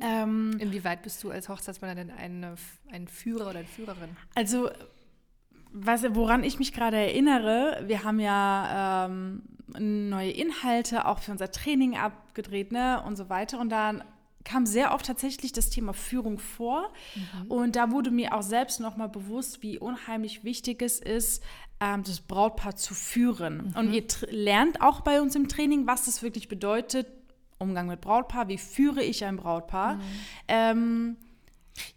Ähm, 0.00 0.56
Inwieweit 0.58 1.02
bist 1.02 1.22
du 1.24 1.30
als 1.30 1.48
Hochzeitsplaner 1.48 1.96
denn 1.96 2.10
eine, 2.10 2.54
ein 2.90 3.08
Führer 3.08 3.48
oder 3.50 3.58
eine 3.60 3.68
Führerin? 3.68 4.16
also, 4.34 4.70
was, 5.72 6.04
woran 6.14 6.44
ich 6.44 6.60
mich 6.60 6.72
gerade 6.72 6.96
erinnere, 6.96 7.82
wir 7.86 8.04
haben 8.04 8.20
ja 8.20 9.06
ähm, 9.06 9.42
neue 9.78 10.30
Inhalte 10.30 11.06
auch 11.06 11.18
für 11.18 11.32
unser 11.32 11.50
Training 11.50 11.96
abgedreht 11.96 12.70
ne, 12.70 13.02
und 13.04 13.16
so 13.16 13.28
weiter. 13.28 13.58
Und 13.58 13.70
da 13.70 13.94
kam 14.44 14.66
sehr 14.66 14.94
oft 14.94 15.06
tatsächlich 15.06 15.52
das 15.52 15.70
Thema 15.70 15.92
Führung 15.92 16.38
vor. 16.38 16.92
Und 17.48 17.76
da 17.76 17.90
wurde 17.90 18.10
mir 18.10 18.34
auch 18.34 18.42
selbst 18.42 18.78
nochmal 18.78 19.08
bewusst, 19.08 19.62
wie 19.62 19.78
unheimlich 19.78 20.44
wichtig 20.44 20.82
es 20.82 21.00
ist, 21.00 21.42
ähm, 21.80 22.04
das 22.04 22.20
Brautpaar 22.20 22.76
zu 22.76 22.94
führen. 22.94 23.74
Und 23.76 23.92
ihr 23.92 24.04
lernt 24.30 24.80
auch 24.80 25.00
bei 25.00 25.20
uns 25.20 25.34
im 25.34 25.48
Training, 25.48 25.86
was 25.86 26.04
das 26.04 26.22
wirklich 26.22 26.48
bedeutet. 26.48 27.06
Umgang 27.58 27.86
mit 27.86 28.00
Brautpaar, 28.00 28.48
wie 28.48 28.58
führe 28.58 29.02
ich 29.02 29.24
ein 29.24 29.36
Brautpaar? 29.36 29.98
Ähm, 30.48 31.16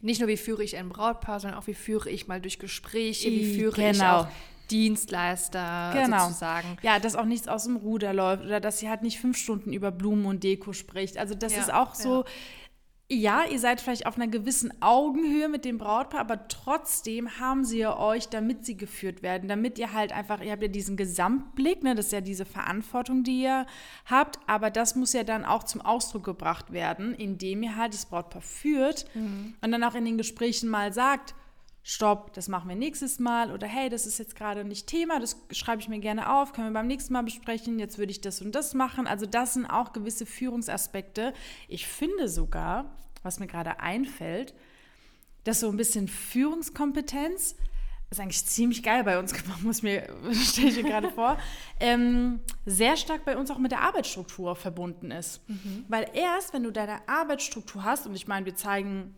Nicht 0.01 0.19
nur, 0.19 0.27
wie 0.29 0.37
führe 0.37 0.63
ich 0.63 0.75
ein 0.77 0.89
Brautpaar, 0.89 1.39
sondern 1.39 1.59
auch, 1.59 1.67
wie 1.67 1.73
führe 1.75 2.09
ich 2.09 2.27
mal 2.27 2.41
durch 2.41 2.57
Gespräche, 2.59 3.29
wie 3.29 3.55
führe 3.55 3.79
ich 3.91 3.97
genau. 3.99 4.21
auch 4.21 4.27
Dienstleister 4.71 5.91
Genau. 5.93 6.27
sozusagen. 6.27 6.77
Ja, 6.81 6.99
dass 6.99 7.15
auch 7.15 7.25
nichts 7.25 7.47
aus 7.47 7.65
dem 7.65 7.75
Ruder 7.77 8.13
läuft 8.13 8.43
oder 8.43 8.59
dass 8.59 8.79
sie 8.79 8.89
halt 8.89 9.01
nicht 9.01 9.19
fünf 9.19 9.37
Stunden 9.37 9.73
über 9.73 9.91
Blumen 9.91 10.25
und 10.25 10.43
Deko 10.43 10.73
spricht. 10.73 11.17
Also 11.17 11.35
das 11.35 11.53
Ja, 11.53 11.61
ist 11.61 11.73
auch 11.73 11.95
so, 11.95 12.23
ja. 12.23 12.25
Ihr 13.09 13.59
seid 13.59 13.79
vielleicht 13.79 14.05
auf 14.05 14.17
einer 14.17 14.27
gewissen 14.27 14.73
Augenhöhe 14.81 15.47
mit 15.47 15.63
dem 15.63 15.77
Brautpaar, 15.77 16.19
aber 16.19 16.47
trotzdem 16.49 17.39
haben 17.39 17.63
sie 17.63 17.79
ja 17.79 17.97
euch, 17.97 18.27
damit 18.27 18.65
sie 18.65 18.75
geführt 18.75 19.23
werden, 19.23 19.47
damit 19.47 19.79
ihr 19.79 19.93
halt 19.93 20.11
einfach, 20.11 20.41
ihr 20.41 20.51
habt 20.51 20.61
ja 20.61 20.67
diesen 20.67 20.97
Gesamtblick, 20.97 21.83
ne, 21.83 21.95
das 21.95 22.07
ist 22.07 22.11
ja 22.11 22.21
diese 22.21 22.43
Verantwortung, 22.45 23.23
die 23.23 23.43
ihr 23.43 23.65
habt, 24.05 24.39
aber 24.45 24.69
das 24.69 24.95
muss 24.95 25.13
ja 25.13 25.23
dann 25.23 25.45
auch 25.45 25.63
zum 25.63 25.81
Ausdruck 25.81 26.25
gebracht 26.25 26.73
werden, 26.73 27.13
indem 27.15 27.63
ihr 27.63 27.77
halt 27.77 27.93
das 27.93 28.07
Brautpaar 28.07 28.41
führt 28.41 29.05
und 29.61 29.71
dann 29.71 29.83
auch 29.85 29.95
in 29.95 30.03
den 30.03 30.17
Gesprächen 30.17 30.69
mal 30.69 30.91
sagt, 30.91 31.33
stopp, 31.87 32.33
das 32.33 32.49
machen 32.49 32.67
wir 32.67 32.75
nächstes 32.75 33.17
Mal 33.17 33.49
oder 33.49 33.65
hey, 33.65 33.87
das 33.87 34.05
ist 34.05 34.19
jetzt 34.19 34.35
gerade 34.35 34.65
nicht 34.65 34.87
Thema, 34.87 35.21
das 35.21 35.37
schreibe 35.51 35.81
ich 35.81 35.87
mir 35.87 35.99
gerne 35.99 36.33
auf, 36.33 36.51
können 36.51 36.67
wir 36.67 36.73
beim 36.73 36.87
nächsten 36.87 37.13
Mal 37.13 37.23
besprechen, 37.23 37.79
jetzt 37.79 37.97
würde 37.97 38.11
ich 38.11 38.19
das 38.19 38.41
und 38.41 38.53
das 38.55 38.73
machen. 38.73 39.07
Also 39.07 39.25
das 39.25 39.53
sind 39.53 39.65
auch 39.65 39.93
gewisse 39.93 40.25
Führungsaspekte. 40.25 41.33
Ich 41.69 41.87
finde 41.87 42.27
sogar, 42.27 42.93
was 43.23 43.39
mir 43.39 43.47
gerade 43.47 43.79
einfällt, 43.79 44.53
dass 45.45 45.61
so 45.61 45.69
ein 45.69 45.77
bisschen 45.77 46.09
Führungskompetenz 46.09 47.55
ist 48.09 48.19
eigentlich 48.19 48.45
ziemlich 48.45 48.83
geil 48.83 49.05
bei 49.05 49.17
uns 49.17 49.31
gemacht, 49.41 49.63
muss 49.63 49.81
mir, 49.81 50.13
stelle 50.33 50.67
ich 50.67 50.83
mir 50.83 50.89
gerade 50.89 51.09
vor, 51.09 51.37
ähm, 51.79 52.41
sehr 52.65 52.97
stark 52.97 53.23
bei 53.23 53.37
uns 53.37 53.49
auch 53.49 53.59
mit 53.59 53.71
der 53.71 53.83
Arbeitsstruktur 53.83 54.57
verbunden 54.57 55.09
ist. 55.09 55.41
Mhm. 55.47 55.85
Weil 55.87 56.09
erst, 56.13 56.53
wenn 56.53 56.63
du 56.63 56.71
deine 56.71 57.07
Arbeitsstruktur 57.07 57.85
hast, 57.85 58.07
und 58.07 58.15
ich 58.15 58.27
meine, 58.27 58.45
wir 58.45 58.55
zeigen 58.55 59.15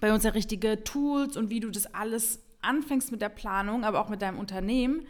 bei 0.00 0.12
uns 0.12 0.24
ja 0.24 0.30
richtige 0.30 0.84
Tools 0.84 1.36
und 1.36 1.50
wie 1.50 1.60
du 1.60 1.70
das 1.70 1.94
alles 1.94 2.40
anfängst 2.62 3.12
mit 3.12 3.20
der 3.20 3.28
Planung, 3.28 3.84
aber 3.84 4.00
auch 4.00 4.08
mit 4.08 4.22
deinem 4.22 4.38
Unternehmen, 4.38 5.06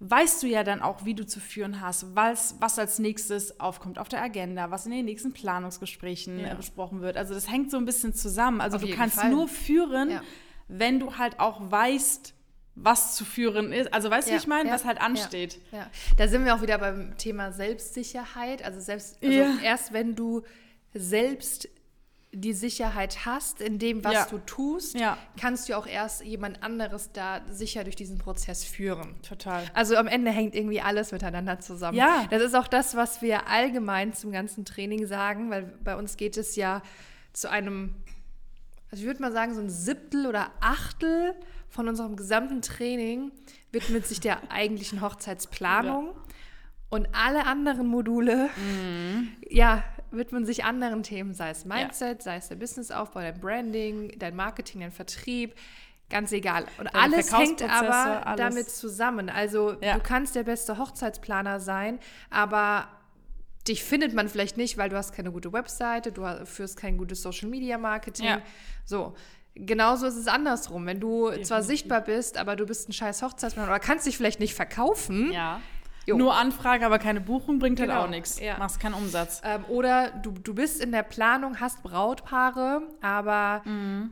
weißt 0.00 0.42
du 0.42 0.46
ja 0.46 0.64
dann 0.64 0.80
auch, 0.80 1.04
wie 1.04 1.14
du 1.14 1.26
zu 1.26 1.40
führen 1.40 1.80
hast, 1.80 2.14
was, 2.16 2.56
was 2.58 2.78
als 2.78 2.98
nächstes 2.98 3.60
aufkommt 3.60 3.98
auf 3.98 4.08
der 4.08 4.22
Agenda, 4.22 4.70
was 4.70 4.86
in 4.86 4.92
den 4.92 5.04
nächsten 5.04 5.32
Planungsgesprächen 5.32 6.40
ja. 6.40 6.54
besprochen 6.54 7.02
wird. 7.02 7.16
Also 7.16 7.34
das 7.34 7.50
hängt 7.50 7.70
so 7.70 7.76
ein 7.76 7.84
bisschen 7.84 8.14
zusammen. 8.14 8.60
Also 8.60 8.76
auf 8.76 8.82
du 8.82 8.90
kannst 8.92 9.20
Fall. 9.20 9.30
nur 9.30 9.46
führen, 9.46 10.10
ja. 10.10 10.22
wenn 10.68 11.00
du 11.00 11.18
halt 11.18 11.38
auch 11.38 11.70
weißt, 11.70 12.34
was 12.76 13.14
zu 13.14 13.26
führen 13.26 13.72
ist. 13.72 13.92
Also 13.92 14.10
weißt 14.10 14.28
du, 14.28 14.32
ja, 14.32 14.38
wie 14.38 14.42
ich 14.42 14.46
meine, 14.46 14.70
was 14.70 14.86
halt 14.86 15.00
ansteht. 15.02 15.60
Ja, 15.70 15.90
Da 16.16 16.28
sind 16.28 16.46
wir 16.46 16.54
auch 16.54 16.62
wieder 16.62 16.78
beim 16.78 17.16
Thema 17.18 17.52
Selbstsicherheit. 17.52 18.64
Also 18.64 18.80
selbst 18.80 19.18
also 19.22 19.62
erst 19.62 19.92
wenn 19.92 20.14
du 20.14 20.42
selbst 20.94 21.68
die 22.32 22.52
Sicherheit 22.52 23.26
hast 23.26 23.60
in 23.60 23.78
dem, 23.78 24.04
was 24.04 24.12
ja. 24.12 24.26
du 24.26 24.38
tust, 24.38 24.94
ja. 24.94 25.18
kannst 25.38 25.68
du 25.68 25.76
auch 25.76 25.86
erst 25.86 26.24
jemand 26.24 26.62
anderes 26.62 27.10
da 27.12 27.40
sicher 27.50 27.82
durch 27.82 27.96
diesen 27.96 28.18
Prozess 28.18 28.64
führen. 28.64 29.20
Total. 29.22 29.64
Also 29.74 29.96
am 29.96 30.06
Ende 30.06 30.30
hängt 30.30 30.54
irgendwie 30.54 30.80
alles 30.80 31.10
miteinander 31.10 31.58
zusammen. 31.58 31.98
Ja. 31.98 32.26
Das 32.30 32.40
ist 32.42 32.54
auch 32.54 32.68
das, 32.68 32.94
was 32.94 33.20
wir 33.20 33.48
allgemein 33.48 34.12
zum 34.12 34.30
ganzen 34.30 34.64
Training 34.64 35.06
sagen, 35.06 35.50
weil 35.50 35.62
bei 35.82 35.96
uns 35.96 36.16
geht 36.16 36.36
es 36.36 36.54
ja 36.54 36.82
zu 37.32 37.50
einem, 37.50 37.96
also 38.92 39.02
ich 39.02 39.06
würde 39.06 39.20
mal 39.20 39.32
sagen, 39.32 39.54
so 39.54 39.60
ein 39.60 39.70
Siebtel 39.70 40.26
oder 40.26 40.52
Achtel 40.60 41.34
von 41.68 41.88
unserem 41.88 42.14
gesamten 42.14 42.62
Training 42.62 43.32
widmet 43.72 44.06
sich 44.06 44.20
der 44.20 44.38
eigentlichen 44.52 45.00
Hochzeitsplanung. 45.00 46.06
Ja. 46.06 46.22
Und 46.90 47.08
alle 47.12 47.46
anderen 47.46 47.86
Module, 47.86 48.50
mhm. 48.56 49.30
ja, 49.48 49.84
widmen 50.10 50.44
sich 50.44 50.64
anderen 50.64 51.02
Themen, 51.02 51.34
sei 51.34 51.50
es 51.50 51.64
Mindset, 51.64 52.18
ja. 52.18 52.24
sei 52.24 52.36
es 52.36 52.48
der 52.48 52.56
Businessaufbau, 52.56 53.20
dein 53.20 53.40
Branding, 53.40 54.18
dein 54.18 54.36
Marketing, 54.36 54.80
dein 54.80 54.92
Vertrieb, 54.92 55.54
ganz 56.08 56.32
egal. 56.32 56.64
Und 56.78 56.86
Deine 56.92 56.94
alles 56.94 57.32
hängt 57.32 57.62
aber 57.62 58.26
alles. 58.26 58.38
damit 58.38 58.70
zusammen. 58.70 59.30
Also 59.30 59.76
ja. 59.80 59.94
du 59.94 60.00
kannst 60.00 60.34
der 60.34 60.42
beste 60.42 60.78
Hochzeitsplaner 60.78 61.60
sein, 61.60 61.98
aber 62.28 62.88
dich 63.68 63.84
findet 63.84 64.14
man 64.14 64.28
vielleicht 64.28 64.56
nicht, 64.56 64.76
weil 64.76 64.88
du 64.88 64.96
hast 64.96 65.12
keine 65.12 65.32
gute 65.32 65.52
Webseite, 65.52 66.12
du 66.12 66.24
führst 66.44 66.76
kein 66.76 66.98
gutes 66.98 67.22
Social 67.22 67.48
Media 67.48 67.78
Marketing. 67.78 68.26
Ja. 68.26 68.42
So. 68.84 69.14
Genauso 69.54 70.06
ist 70.06 70.16
es 70.16 70.28
andersrum. 70.28 70.86
Wenn 70.86 71.00
du 71.00 71.24
Definitiv. 71.24 71.48
zwar 71.48 71.62
sichtbar 71.62 72.00
bist, 72.02 72.38
aber 72.38 72.54
du 72.54 72.66
bist 72.66 72.88
ein 72.88 72.92
scheiß 72.92 73.22
Hochzeitsplaner 73.22 73.68
oder 73.68 73.80
kannst 73.80 74.06
dich 74.06 74.16
vielleicht 74.16 74.38
nicht 74.38 74.54
verkaufen, 74.54 75.32
ja. 75.32 75.60
Jo. 76.10 76.18
Nur 76.18 76.36
Anfrage, 76.36 76.84
aber 76.84 76.98
keine 76.98 77.20
Buchung 77.20 77.60
bringt 77.60 77.78
halt 77.78 77.88
genau. 77.88 78.00
halt 78.00 78.08
auch 78.08 78.10
nichts. 78.10 78.40
Ja. 78.40 78.58
Machst 78.58 78.80
keinen 78.80 78.94
Umsatz. 78.94 79.40
Ähm, 79.44 79.64
oder 79.68 80.10
du, 80.10 80.32
du 80.32 80.54
bist 80.54 80.82
in 80.82 80.90
der 80.90 81.04
Planung, 81.04 81.60
hast 81.60 81.84
Brautpaare, 81.84 82.82
aber 83.00 83.62
mhm. 83.64 84.10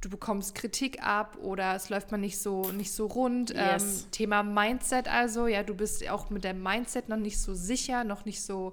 du 0.00 0.08
bekommst 0.08 0.54
Kritik 0.54 1.02
ab 1.02 1.36
oder 1.42 1.74
es 1.74 1.90
läuft 1.90 2.12
mal 2.12 2.18
nicht 2.18 2.38
so, 2.38 2.70
nicht 2.70 2.92
so 2.92 3.06
rund. 3.06 3.50
Yes. 3.50 4.04
Ähm, 4.04 4.10
Thema 4.12 4.42
Mindset 4.44 5.08
also, 5.08 5.48
ja, 5.48 5.64
du 5.64 5.74
bist 5.74 6.08
auch 6.08 6.30
mit 6.30 6.44
dem 6.44 6.62
Mindset 6.62 7.08
noch 7.08 7.16
nicht 7.16 7.40
so 7.40 7.54
sicher, 7.54 8.04
noch 8.04 8.24
nicht 8.24 8.42
so 8.42 8.72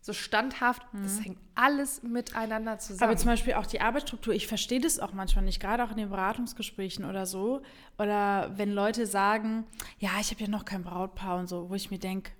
so 0.00 0.12
standhaft. 0.12 0.82
Mhm. 0.92 1.02
Das 1.02 1.24
hängt 1.24 1.38
alles 1.54 2.02
miteinander 2.02 2.78
zusammen. 2.78 3.10
Aber 3.10 3.18
zum 3.18 3.28
Beispiel 3.28 3.54
auch 3.54 3.66
die 3.66 3.80
Arbeitsstruktur, 3.80 4.34
ich 4.34 4.46
verstehe 4.46 4.80
das 4.80 4.98
auch 4.98 5.12
manchmal 5.12 5.44
nicht, 5.44 5.60
gerade 5.60 5.84
auch 5.84 5.90
in 5.90 5.96
den 5.96 6.10
Beratungsgesprächen 6.10 7.04
oder 7.04 7.26
so. 7.26 7.62
Oder 7.98 8.52
wenn 8.56 8.72
Leute 8.72 9.06
sagen, 9.06 9.64
ja, 9.98 10.10
ich 10.20 10.30
habe 10.30 10.42
ja 10.42 10.48
noch 10.48 10.64
kein 10.64 10.82
Brautpaar 10.82 11.38
und 11.38 11.48
so, 11.48 11.70
wo 11.70 11.74
ich 11.74 11.90
mir 11.90 11.98
denke, 11.98 12.32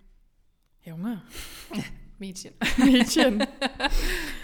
Junge. 0.83 1.23
Mädchen. 2.19 2.55
Mädchen. 2.77 3.47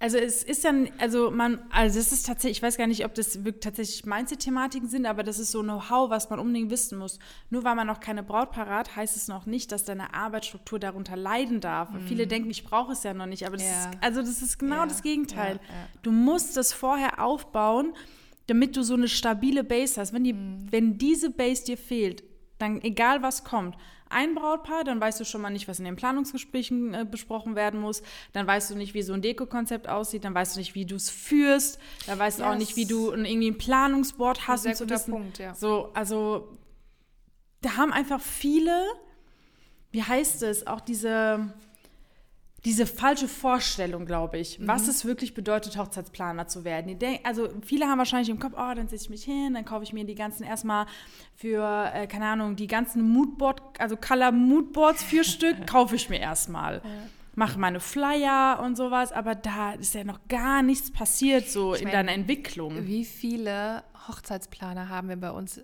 Also 0.00 0.18
es 0.18 0.42
ist 0.42 0.64
dann, 0.64 0.88
also 0.98 1.30
man, 1.30 1.60
also 1.70 1.98
es 1.98 2.12
ist 2.12 2.26
tatsächlich, 2.26 2.58
ich 2.58 2.62
weiß 2.62 2.76
gar 2.76 2.86
nicht, 2.86 3.04
ob 3.04 3.14
das 3.14 3.44
wirklich 3.44 3.62
tatsächlich 3.62 4.04
Mindset-Thematiken 4.04 4.88
sind, 4.88 5.06
aber 5.06 5.22
das 5.22 5.38
ist 5.38 5.52
so 5.52 5.62
Know-how, 5.62 6.10
was 6.10 6.28
man 6.28 6.40
unbedingt 6.40 6.70
wissen 6.70 6.98
muss. 6.98 7.18
Nur 7.48 7.64
weil 7.64 7.74
man 7.74 7.86
noch 7.86 8.00
keine 8.00 8.22
Braut 8.22 8.50
parat, 8.50 8.96
heißt 8.96 9.16
es 9.16 9.28
noch 9.28 9.46
nicht, 9.46 9.72
dass 9.72 9.84
deine 9.84 10.12
Arbeitsstruktur 10.12 10.78
darunter 10.78 11.16
leiden 11.16 11.60
darf. 11.60 11.90
Mhm. 11.90 12.00
Viele 12.06 12.26
denken, 12.26 12.50
ich 12.50 12.64
brauche 12.64 12.92
es 12.92 13.02
ja 13.02 13.14
noch 13.14 13.26
nicht, 13.26 13.46
aber 13.46 13.56
das 13.56 13.66
ja. 13.66 13.90
ist, 13.90 13.98
also 14.02 14.20
das 14.20 14.42
ist 14.42 14.58
genau 14.58 14.80
ja. 14.80 14.86
das 14.86 15.02
Gegenteil. 15.02 15.60
Ja, 15.62 15.74
du 16.02 16.10
musst 16.10 16.56
das 16.56 16.72
vorher 16.72 17.24
aufbauen, 17.24 17.94
damit 18.48 18.76
du 18.76 18.82
so 18.82 18.94
eine 18.94 19.08
stabile 19.08 19.64
Base 19.64 20.00
hast. 20.00 20.12
Wenn, 20.12 20.24
die, 20.24 20.34
mhm. 20.34 20.66
wenn 20.70 20.98
diese 20.98 21.30
Base 21.30 21.64
dir 21.64 21.78
fehlt, 21.78 22.24
dann 22.58 22.80
egal 22.82 23.22
was 23.22 23.44
kommt, 23.44 23.76
ein 24.10 24.34
Brautpaar, 24.34 24.84
dann 24.84 25.00
weißt 25.00 25.18
du 25.18 25.24
schon 25.24 25.40
mal 25.40 25.50
nicht, 25.50 25.66
was 25.66 25.78
in 25.78 25.84
den 25.84 25.96
Planungsgesprächen 25.96 26.94
äh, 26.94 27.04
besprochen 27.04 27.56
werden 27.56 27.80
muss. 27.80 28.02
Dann 28.32 28.46
weißt 28.46 28.70
du 28.70 28.76
nicht, 28.76 28.94
wie 28.94 29.02
so 29.02 29.12
ein 29.12 29.22
Dekokonzept 29.22 29.88
aussieht. 29.88 30.24
Dann 30.24 30.34
weißt 30.34 30.54
du 30.54 30.60
nicht, 30.60 30.74
wie 30.74 30.86
du 30.86 30.94
es 30.94 31.10
führst. 31.10 31.80
Dann 32.06 32.18
weißt 32.18 32.38
yes. 32.38 32.46
du 32.46 32.52
auch 32.52 32.56
nicht, 32.56 32.76
wie 32.76 32.86
du 32.86 33.10
ein, 33.10 33.24
irgendwie 33.24 33.50
ein 33.50 33.58
Planungsboard 33.58 34.46
hast. 34.46 34.66
Ein 34.66 34.76
sehr 34.76 34.86
guter 34.86 35.00
Punkt, 35.00 35.38
ja. 35.38 35.54
So, 35.54 35.90
also 35.94 36.56
da 37.60 37.76
haben 37.76 37.92
einfach 37.92 38.20
viele, 38.20 38.84
wie 39.90 40.02
heißt 40.02 40.42
es, 40.44 40.66
auch 40.66 40.80
diese 40.80 41.52
diese 42.64 42.86
falsche 42.86 43.28
Vorstellung, 43.28 44.06
glaube 44.06 44.38
ich, 44.38 44.58
mhm. 44.58 44.68
was 44.68 44.88
es 44.88 45.04
wirklich 45.04 45.34
bedeutet, 45.34 45.76
Hochzeitsplaner 45.76 46.48
zu 46.48 46.64
werden. 46.64 46.98
also 47.22 47.48
viele 47.62 47.86
haben 47.86 47.98
wahrscheinlich 47.98 48.30
im 48.30 48.38
Kopf, 48.38 48.54
oh, 48.54 48.74
dann 48.74 48.88
setze 48.88 49.04
ich 49.04 49.10
mich 49.10 49.24
hin, 49.24 49.54
dann 49.54 49.64
kaufe 49.64 49.84
ich 49.84 49.92
mir 49.92 50.04
die 50.04 50.14
ganzen 50.14 50.44
erstmal 50.44 50.86
für, 51.34 51.90
äh, 51.94 52.06
keine 52.06 52.26
Ahnung, 52.26 52.56
die 52.56 52.66
ganzen 52.66 53.02
Moodboard, 53.02 53.60
also 53.78 53.96
Color 53.96 54.32
Moodboards, 54.32 55.02
vier 55.02 55.24
Stück, 55.34 55.66
kaufe 55.66 55.96
ich 55.96 56.08
mir 56.08 56.20
erstmal. 56.20 56.76
Ja. 56.76 56.90
Mache 57.36 57.58
meine 57.58 57.80
Flyer 57.80 58.60
und 58.62 58.76
sowas, 58.76 59.10
aber 59.10 59.34
da 59.34 59.72
ist 59.72 59.94
ja 59.94 60.04
noch 60.04 60.20
gar 60.28 60.62
nichts 60.62 60.92
passiert 60.92 61.48
so 61.48 61.74
ich 61.74 61.82
in 61.82 61.90
deiner 61.90 62.12
Entwicklung. 62.12 62.86
Wie 62.86 63.04
viele 63.04 63.82
Hochzeitsplaner 64.08 64.88
haben 64.88 65.08
wir 65.08 65.16
bei 65.16 65.32
uns 65.32 65.60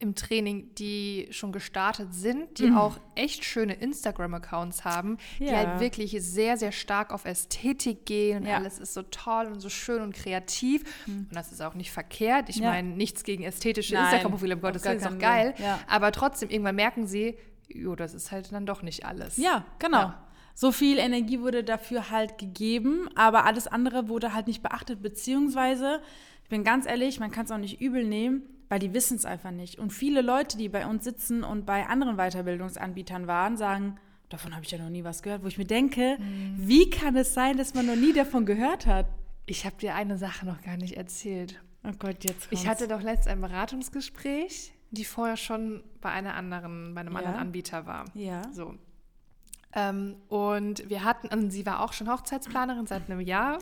im 0.00 0.14
Training, 0.14 0.74
die 0.76 1.26
schon 1.32 1.50
gestartet 1.50 2.14
sind, 2.14 2.58
die 2.58 2.70
mhm. 2.70 2.78
auch 2.78 2.98
echt 3.16 3.44
schöne 3.44 3.74
Instagram-Accounts 3.74 4.84
haben, 4.84 5.18
ja. 5.40 5.46
die 5.46 5.56
halt 5.56 5.80
wirklich 5.80 6.16
sehr, 6.20 6.56
sehr 6.56 6.70
stark 6.70 7.12
auf 7.12 7.24
Ästhetik 7.24 8.06
gehen 8.06 8.42
und 8.42 8.46
ja. 8.46 8.56
alles 8.56 8.78
ist 8.78 8.94
so 8.94 9.02
toll 9.02 9.46
und 9.46 9.60
so 9.60 9.68
schön 9.68 10.00
und 10.00 10.14
kreativ. 10.14 10.84
Mhm. 11.06 11.26
Und 11.28 11.34
das 11.34 11.50
ist 11.50 11.60
auch 11.60 11.74
nicht 11.74 11.90
verkehrt. 11.90 12.48
Ich 12.48 12.56
ja. 12.56 12.70
meine, 12.70 12.90
nichts 12.90 13.24
gegen 13.24 13.42
ästhetische 13.42 13.96
Instagram-Profile, 13.96 14.54
um 14.54 14.60
Gottes 14.60 14.84
Willen, 14.84 14.98
ist 14.98 15.06
auch 15.06 15.18
geil. 15.18 15.54
Aber 15.88 16.12
trotzdem, 16.12 16.48
irgendwann 16.50 16.76
merken 16.76 17.06
sie, 17.06 17.36
jo, 17.68 17.96
das 17.96 18.14
ist 18.14 18.30
halt 18.30 18.52
dann 18.52 18.66
doch 18.66 18.82
nicht 18.82 19.04
alles. 19.04 19.36
Ja, 19.36 19.64
genau. 19.78 20.12
So 20.54 20.72
viel 20.72 20.98
Energie 20.98 21.40
wurde 21.40 21.62
dafür 21.62 22.10
halt 22.10 22.38
gegeben, 22.38 23.08
aber 23.14 23.44
alles 23.44 23.66
andere 23.66 24.08
wurde 24.08 24.34
halt 24.34 24.46
nicht 24.48 24.62
beachtet, 24.62 25.02
beziehungsweise, 25.02 26.00
ich 26.42 26.48
bin 26.48 26.64
ganz 26.64 26.86
ehrlich, 26.86 27.20
man 27.20 27.30
kann 27.30 27.44
es 27.44 27.52
auch 27.52 27.58
nicht 27.58 27.80
übel 27.80 28.04
nehmen, 28.04 28.42
weil 28.68 28.78
die 28.78 28.94
wissen 28.94 29.16
es 29.16 29.24
einfach 29.24 29.50
nicht. 29.50 29.78
Und 29.78 29.92
viele 29.92 30.22
Leute, 30.22 30.58
die 30.58 30.68
bei 30.68 30.86
uns 30.86 31.04
sitzen 31.04 31.42
und 31.42 31.66
bei 31.66 31.86
anderen 31.86 32.16
Weiterbildungsanbietern 32.16 33.26
waren, 33.26 33.56
sagen, 33.56 33.98
davon 34.28 34.54
habe 34.54 34.64
ich 34.64 34.70
ja 34.70 34.78
noch 34.78 34.90
nie 34.90 35.04
was 35.04 35.22
gehört, 35.22 35.42
wo 35.42 35.46
ich 35.46 35.58
mir 35.58 35.64
denke, 35.64 36.18
mhm. 36.18 36.56
wie 36.58 36.90
kann 36.90 37.16
es 37.16 37.34
sein, 37.34 37.56
dass 37.56 37.74
man 37.74 37.86
noch 37.86 37.96
nie 37.96 38.12
davon 38.12 38.46
gehört 38.46 38.86
hat? 38.86 39.06
Ich 39.46 39.64
habe 39.64 39.76
dir 39.76 39.94
eine 39.94 40.18
Sache 40.18 40.44
noch 40.44 40.60
gar 40.62 40.76
nicht 40.76 40.96
erzählt. 40.96 41.62
Oh 41.84 41.92
Gott, 41.98 42.24
jetzt 42.24 42.48
kommt's. 42.48 42.48
Ich 42.50 42.68
hatte 42.68 42.88
doch 42.88 43.02
letzt 43.02 43.28
ein 43.28 43.40
Beratungsgespräch, 43.40 44.72
die 44.90 45.04
vorher 45.04 45.36
schon 45.36 45.82
bei 46.00 46.10
einer 46.10 46.34
anderen, 46.34 46.94
bei 46.94 47.00
einem 47.00 47.12
ja. 47.12 47.18
anderen 47.18 47.36
Anbieter 47.38 47.86
war. 47.86 48.04
Ja. 48.14 48.42
So. 48.52 48.74
Ähm, 49.74 50.16
und 50.28 50.88
wir 50.90 51.04
hatten, 51.04 51.28
und 51.28 51.50
sie 51.50 51.64
war 51.64 51.82
auch 51.82 51.92
schon 51.92 52.10
Hochzeitsplanerin 52.10 52.86
seit 52.86 53.10
einem 53.10 53.20
Jahr. 53.20 53.58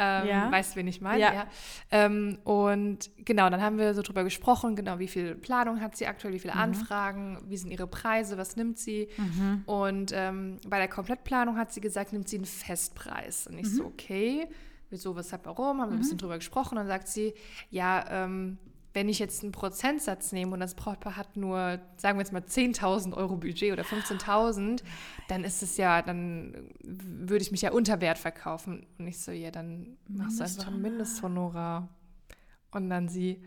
Ähm, 0.00 0.28
ja. 0.28 0.52
Weißt 0.52 0.72
du, 0.72 0.76
wen 0.76 0.86
ich 0.86 1.00
meine? 1.00 1.20
Ja. 1.20 1.34
ja. 1.34 1.46
Ähm, 1.90 2.38
und 2.44 3.10
genau, 3.18 3.50
dann 3.50 3.60
haben 3.60 3.78
wir 3.78 3.94
so 3.94 4.02
drüber 4.02 4.22
gesprochen, 4.22 4.76
genau, 4.76 5.00
wie 5.00 5.08
viel 5.08 5.34
Planung 5.34 5.80
hat 5.80 5.96
sie 5.96 6.06
aktuell, 6.06 6.32
wie 6.32 6.38
viele 6.38 6.54
mhm. 6.54 6.60
Anfragen, 6.60 7.38
wie 7.48 7.56
sind 7.56 7.72
ihre 7.72 7.88
Preise, 7.88 8.38
was 8.38 8.56
nimmt 8.56 8.78
sie? 8.78 9.08
Mhm. 9.16 9.62
Und 9.66 10.12
ähm, 10.14 10.58
bei 10.68 10.78
der 10.78 10.88
Komplettplanung 10.88 11.56
hat 11.56 11.72
sie 11.72 11.80
gesagt, 11.80 12.12
nimmt 12.12 12.28
sie 12.28 12.36
einen 12.36 12.46
Festpreis. 12.46 13.48
Und 13.48 13.58
ich 13.58 13.66
mhm. 13.66 13.76
so, 13.76 13.84
okay, 13.86 14.46
wieso, 14.90 15.16
weshalb, 15.16 15.46
warum? 15.46 15.80
Haben 15.80 15.90
wir 15.90 15.96
ein 15.96 15.98
bisschen 15.98 16.14
mhm. 16.14 16.20
drüber 16.20 16.36
gesprochen. 16.36 16.70
Und 16.72 16.76
dann 16.76 16.86
sagt 16.86 17.08
sie, 17.08 17.34
ja, 17.70 18.04
ähm, 18.08 18.58
wenn 18.98 19.08
ich 19.08 19.20
jetzt 19.20 19.44
einen 19.44 19.52
Prozentsatz 19.52 20.32
nehme 20.32 20.52
und 20.54 20.58
das 20.58 20.74
Brautpaar 20.74 21.16
hat 21.16 21.36
nur, 21.36 21.78
sagen 21.98 22.18
wir 22.18 22.22
jetzt 22.22 22.32
mal 22.32 22.42
10.000 22.42 23.16
Euro 23.16 23.36
Budget 23.36 23.72
oder 23.72 23.84
15.000, 23.84 24.82
dann 25.28 25.44
ist 25.44 25.62
es 25.62 25.76
ja, 25.76 26.02
dann 26.02 26.72
würde 26.82 27.42
ich 27.42 27.52
mich 27.52 27.62
ja 27.62 27.70
unter 27.70 28.00
Wert 28.00 28.18
verkaufen. 28.18 28.88
Und 28.98 29.06
ich 29.06 29.20
so, 29.20 29.30
ja, 29.30 29.52
dann 29.52 29.98
machst 30.08 30.40
du 30.40 30.42
einfach 30.42 30.66
ein 30.66 30.82
Mindesthonorar. 30.82 31.88
Und 32.72 32.90
dann 32.90 33.08
sie, 33.08 33.40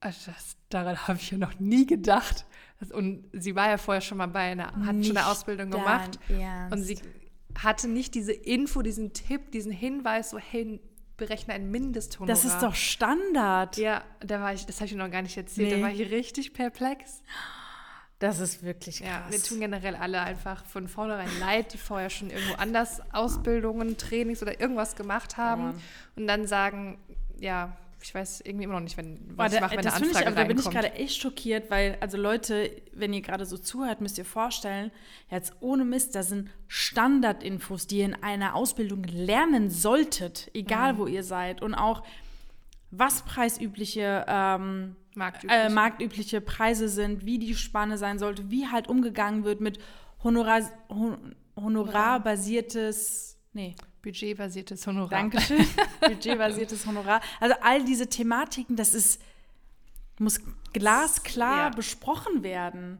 Also 0.00 0.30
das, 0.30 0.56
daran 0.68 1.08
habe 1.08 1.18
ich 1.18 1.32
ja 1.32 1.38
noch 1.38 1.58
nie 1.58 1.86
gedacht. 1.86 2.46
Und 2.92 3.24
sie 3.32 3.56
war 3.56 3.68
ja 3.68 3.78
vorher 3.78 4.00
schon 4.00 4.18
mal 4.18 4.28
bei 4.28 4.52
einer, 4.52 4.66
hat 4.86 4.94
Nicht 4.94 5.08
schon 5.08 5.16
eine 5.16 5.26
Ausbildung 5.26 5.70
gemacht. 5.70 6.20
Ernst. 6.28 6.72
Und 6.72 6.82
sie 6.84 6.98
hatte 7.58 7.88
nicht 7.88 8.14
diese 8.14 8.32
Info, 8.32 8.82
diesen 8.82 9.12
Tipp, 9.12 9.50
diesen 9.50 9.72
Hinweis, 9.72 10.30
so 10.30 10.38
hey, 10.38 10.80
berechne 11.18 11.52
ein 11.52 11.70
Mindesthonorar. 11.70 12.34
Das 12.34 12.46
ist 12.46 12.60
doch 12.62 12.74
Standard. 12.74 13.76
Ja, 13.76 14.02
da 14.20 14.40
war 14.40 14.54
ich, 14.54 14.64
das 14.64 14.76
habe 14.76 14.86
ich 14.86 14.94
noch 14.94 15.10
gar 15.10 15.20
nicht 15.20 15.36
erzählt. 15.36 15.68
Nee. 15.68 15.76
Da 15.76 15.82
war 15.82 15.92
ich 15.92 16.10
richtig 16.10 16.54
perplex. 16.54 17.22
Das 18.18 18.40
ist 18.40 18.62
wirklich 18.62 19.00
krass. 19.00 19.08
Ja, 19.08 19.30
wir 19.30 19.42
tun 19.42 19.60
generell 19.60 19.94
alle 19.94 20.20
einfach 20.20 20.64
von 20.64 20.88
vornherein 20.88 21.28
leid, 21.38 21.72
die 21.74 21.78
vorher 21.78 22.10
schon 22.10 22.30
irgendwo 22.30 22.54
anders 22.54 23.00
Ausbildungen, 23.12 23.96
Trainings 23.96 24.42
oder 24.42 24.58
irgendwas 24.60 24.96
gemacht 24.96 25.36
haben 25.36 25.62
Mann. 25.62 25.82
und 26.16 26.26
dann 26.26 26.46
sagen, 26.46 26.98
ja, 27.38 27.76
ich 28.00 28.14
weiß 28.14 28.42
irgendwie 28.42 28.64
immer 28.64 28.74
noch 28.74 28.80
nicht, 28.80 28.96
wenn, 28.96 29.18
was 29.36 29.50
Boah, 29.50 29.54
ich 29.56 29.60
mache, 29.60 29.76
wenn 29.76 29.84
das 29.84 29.94
eine 29.94 30.04
finde 30.06 30.10
ich, 30.20 30.26
Anfrage 30.26 30.26
aber 30.28 30.42
da 30.42 30.48
bin 30.48 30.58
ich 30.58 30.70
gerade 30.70 30.92
echt 30.94 31.20
schockiert, 31.20 31.70
weil, 31.70 31.96
also 32.00 32.16
Leute, 32.16 32.70
wenn 32.92 33.12
ihr 33.12 33.20
gerade 33.22 33.44
so 33.46 33.58
zuhört, 33.58 34.00
müsst 34.00 34.18
ihr 34.18 34.24
vorstellen, 34.24 34.90
jetzt 35.30 35.54
ohne 35.60 35.84
Mist, 35.84 36.14
da 36.14 36.22
sind 36.22 36.50
Standardinfos, 36.66 37.86
die 37.86 37.98
ihr 37.98 38.04
in 38.06 38.14
einer 38.22 38.54
Ausbildung 38.54 39.02
lernen 39.04 39.70
solltet, 39.70 40.50
egal 40.54 40.94
Mhm. 40.94 40.98
wo 40.98 41.06
ihr 41.06 41.22
seid. 41.24 41.60
Und 41.62 41.74
auch, 41.74 42.02
was 42.90 43.22
preisübliche, 43.22 44.24
ähm, 44.28 44.96
Marktüblich. 45.14 45.58
äh, 45.58 45.68
marktübliche 45.68 46.40
Preise 46.40 46.88
sind, 46.88 47.26
wie 47.26 47.38
die 47.38 47.54
Spanne 47.56 47.98
sein 47.98 48.18
sollte, 48.18 48.50
wie 48.50 48.68
halt 48.68 48.88
umgegangen 48.88 49.44
wird 49.44 49.60
mit 49.60 49.78
Honorar, 50.22 50.62
hon, 50.88 51.34
honorarbasiertes, 51.56 53.38
nee, 53.52 53.74
Budgetbasiertes 54.02 54.86
Honorar. 54.86 55.10
Dankeschön. 55.10 55.66
Budgetbasiertes 56.00 56.86
Honorar. 56.86 57.20
Also 57.40 57.54
all 57.62 57.84
diese 57.84 58.08
Thematiken, 58.08 58.76
das 58.76 58.94
ist, 58.94 59.20
muss 60.18 60.40
glasklar 60.72 61.64
Ja. 61.64 61.68
besprochen 61.70 62.42
werden. 62.42 62.98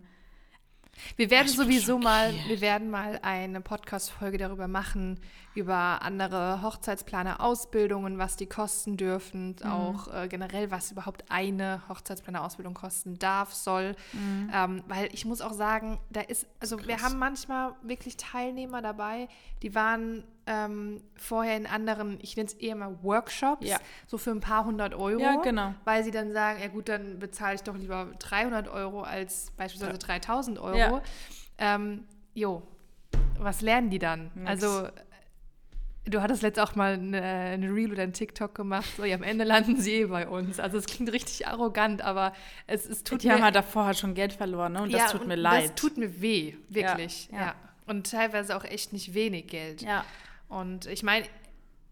Wir 1.16 1.30
werden 1.30 1.46
bin 1.46 1.56
sowieso 1.56 1.98
mal, 1.98 2.34
wir 2.48 2.60
werden 2.60 2.90
mal 2.90 3.20
eine 3.22 3.60
Podcast-Folge 3.60 4.38
darüber 4.38 4.66
machen, 4.66 5.20
über 5.58 6.02
andere 6.02 6.62
Hochzeitsplaner, 6.62 7.40
Ausbildungen, 7.40 8.16
was 8.18 8.36
die 8.36 8.46
kosten 8.46 8.96
dürfen, 8.96 9.56
Mhm. 9.62 9.70
auch 9.70 10.08
äh, 10.14 10.28
generell, 10.28 10.70
was 10.70 10.92
überhaupt 10.92 11.24
eine 11.28 11.82
Hochzeitsplaner-Ausbildung 11.88 12.74
kosten 12.74 13.18
darf, 13.18 13.52
soll. 13.52 13.94
Mhm. 14.12 14.50
Ähm, 14.54 14.84
weil 14.86 15.08
ich 15.12 15.24
muss 15.24 15.40
auch 15.40 15.52
sagen, 15.52 15.98
da 16.10 16.20
ist, 16.20 16.46
also 16.60 16.78
wir 16.86 17.02
haben 17.02 17.18
manchmal 17.18 17.72
wirklich 17.82 18.16
Teilnehmer 18.16 18.80
dabei, 18.82 19.28
die 19.62 19.74
waren 19.74 20.24
ähm, 20.46 21.02
vorher 21.16 21.56
in 21.58 21.66
anderen, 21.66 22.18
ich 22.22 22.36
nenne 22.36 22.46
es 22.48 22.54
eher 22.54 22.74
mal 22.76 22.96
Workshops, 23.02 23.66
Ja. 23.68 23.78
so 24.06 24.16
für 24.16 24.30
ein 24.30 24.40
paar 24.40 24.64
hundert 24.64 24.94
Euro. 24.94 25.20
Ja, 25.20 25.36
genau. 25.42 25.74
Weil 25.84 26.04
sie 26.04 26.10
dann 26.10 26.32
sagen, 26.32 26.60
ja 26.62 26.68
gut, 26.68 26.88
dann 26.88 27.18
bezahle 27.18 27.56
ich 27.56 27.62
doch 27.64 27.76
lieber 27.76 28.06
300 28.18 28.68
Euro 28.68 29.02
als 29.02 29.50
beispielsweise 29.56 29.98
3000 29.98 30.58
Euro. 30.58 30.76
Ja. 30.78 31.02
Ähm, 31.58 32.04
jo, 32.32 32.62
was 33.38 33.60
lernen 33.60 33.90
die 33.90 33.98
dann? 33.98 34.30
Nix. 34.34 34.48
Also, 34.50 34.88
du 36.08 36.22
hattest 36.22 36.42
letzt 36.42 36.58
auch 36.60 36.74
mal 36.74 36.94
eine, 36.94 37.20
eine 37.22 37.68
Reel 37.72 37.92
oder 37.92 38.02
ein 38.02 38.12
TikTok 38.12 38.54
gemacht, 38.54 38.88
so, 38.96 39.04
ja, 39.04 39.16
am 39.16 39.22
Ende 39.22 39.44
landen 39.44 39.80
sie 39.80 39.92
eh 39.92 40.04
bei 40.06 40.28
uns. 40.28 40.58
Also, 40.60 40.78
es 40.78 40.86
klingt 40.86 41.12
richtig 41.12 41.46
arrogant, 41.46 42.02
aber 42.02 42.32
es, 42.66 42.86
es 42.86 43.04
tut 43.04 43.22
Die 43.22 43.28
mir... 43.28 43.34
haben 43.34 43.42
halt 43.44 43.54
davor 43.56 43.86
halt 43.86 43.98
schon 43.98 44.14
Geld 44.14 44.32
verloren, 44.32 44.72
ne? 44.72 44.82
Und 44.82 44.92
das 44.92 45.00
ja, 45.02 45.08
tut 45.08 45.22
und 45.22 45.28
mir 45.28 45.36
leid. 45.36 45.64
Das 45.64 45.74
tut 45.74 45.96
mir 45.98 46.20
weh, 46.20 46.54
wirklich. 46.68 47.28
Ja, 47.32 47.38
Ja, 47.38 47.46
ja. 47.46 47.54
Und 47.86 48.10
teilweise 48.10 48.56
auch 48.56 48.64
echt 48.64 48.92
nicht 48.92 49.14
wenig 49.14 49.46
Geld. 49.46 49.82
ja. 49.82 50.04
Und 50.48 50.86
ich 50.86 51.02
meine, 51.02 51.26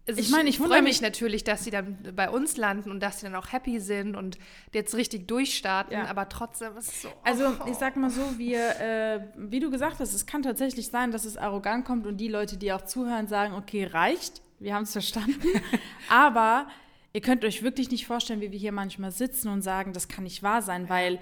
es 0.07 0.17
Ich 0.17 0.29
meine, 0.29 0.49
ich 0.49 0.57
freue 0.57 0.81
mich 0.81 0.83
mich- 0.83 1.01
natürlich, 1.01 1.43
dass 1.43 1.63
sie 1.63 1.69
dann 1.69 1.97
bei 2.15 2.29
uns 2.29 2.57
landen 2.57 2.89
und 2.91 3.01
dass 3.01 3.19
sie 3.19 3.25
dann 3.25 3.35
auch 3.35 3.51
happy 3.51 3.79
sind 3.79 4.15
und 4.15 4.37
jetzt 4.73 4.95
richtig 4.95 5.27
durchstarten, 5.27 5.93
Ja. 5.93 6.05
aber 6.05 6.29
trotzdem 6.29 6.75
ist 6.77 6.87
es 6.87 7.01
so. 7.03 7.09
Also 7.23 7.49
oh. 7.59 7.69
ich 7.69 7.75
sag 7.75 7.97
mal 7.97 8.09
so, 8.09 8.21
wir, 8.37 8.79
äh, 8.79 9.19
wie 9.35 9.59
du 9.59 9.69
gesagt 9.69 9.99
hast, 9.99 10.13
es 10.13 10.25
kann 10.25 10.41
tatsächlich 10.43 10.87
sein, 10.87 11.11
dass 11.11 11.25
es 11.25 11.37
arrogant 11.37 11.85
kommt 11.85 12.07
und 12.07 12.17
die 12.17 12.29
Leute, 12.29 12.57
die 12.57 12.71
auch 12.71 12.85
zuhören, 12.85 13.27
sagen, 13.27 13.53
okay, 13.53 13.85
reicht, 13.85 14.41
wir 14.59 14.73
haben 14.73 14.83
es 14.83 14.93
verstanden. 14.93 15.41
Aber 16.09 16.67
ihr 17.13 17.21
könnt 17.21 17.43
euch 17.43 17.61
wirklich 17.61 17.91
nicht 17.91 18.07
vorstellen, 18.07 18.41
wie 18.41 18.51
wir 18.51 18.59
hier 18.59 18.71
manchmal 18.71 19.11
sitzen 19.11 19.49
und 19.49 19.61
sagen, 19.61 19.93
das 19.93 20.07
kann 20.07 20.23
nicht 20.23 20.41
wahr 20.41 20.61
sein, 20.61 20.89
weil 20.89 21.19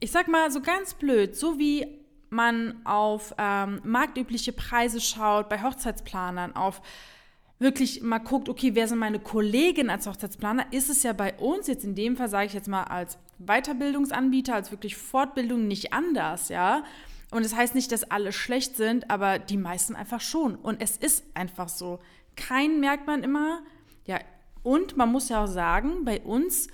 ich 0.00 0.10
sag 0.10 0.28
mal 0.28 0.50
so 0.50 0.60
ganz 0.60 0.94
blöd, 0.94 1.34
so 1.36 1.58
wie 1.58 1.86
man 2.28 2.80
auf 2.84 3.34
ähm, 3.38 3.80
marktübliche 3.84 4.52
Preise 4.52 5.00
schaut 5.00 5.48
bei 5.48 5.62
Hochzeitsplanern, 5.62 6.56
auf 6.56 6.80
wirklich 7.62 8.02
mal 8.02 8.18
guckt, 8.18 8.48
okay, 8.48 8.74
wer 8.74 8.88
sind 8.88 8.98
meine 8.98 9.18
Kollegen 9.18 9.88
als 9.88 10.06
Hochzeitsplaner, 10.06 10.66
ist 10.72 10.90
es 10.90 11.02
ja 11.02 11.12
bei 11.12 11.34
uns 11.34 11.66
jetzt 11.66 11.84
in 11.84 11.94
dem 11.94 12.16
Fall, 12.16 12.28
sage 12.28 12.46
ich 12.46 12.52
jetzt 12.52 12.68
mal, 12.68 12.84
als 12.84 13.18
Weiterbildungsanbieter, 13.38 14.54
als 14.54 14.70
wirklich 14.70 14.96
Fortbildung 14.96 15.66
nicht 15.66 15.92
anders, 15.92 16.48
ja. 16.48 16.84
Und 17.30 17.44
das 17.44 17.56
heißt 17.56 17.74
nicht, 17.74 17.90
dass 17.92 18.04
alle 18.04 18.32
schlecht 18.32 18.76
sind, 18.76 19.10
aber 19.10 19.38
die 19.38 19.56
meisten 19.56 19.96
einfach 19.96 20.20
schon. 20.20 20.54
Und 20.54 20.82
es 20.82 20.98
ist 20.98 21.24
einfach 21.32 21.68
so. 21.70 21.98
Keinen 22.36 22.80
merkt 22.80 23.06
man 23.06 23.22
immer, 23.22 23.62
ja. 24.06 24.18
Und 24.62 24.96
man 24.96 25.10
muss 25.10 25.30
ja 25.30 25.42
auch 25.42 25.48
sagen, 25.48 26.04
bei 26.04 26.20
uns, 26.20 26.68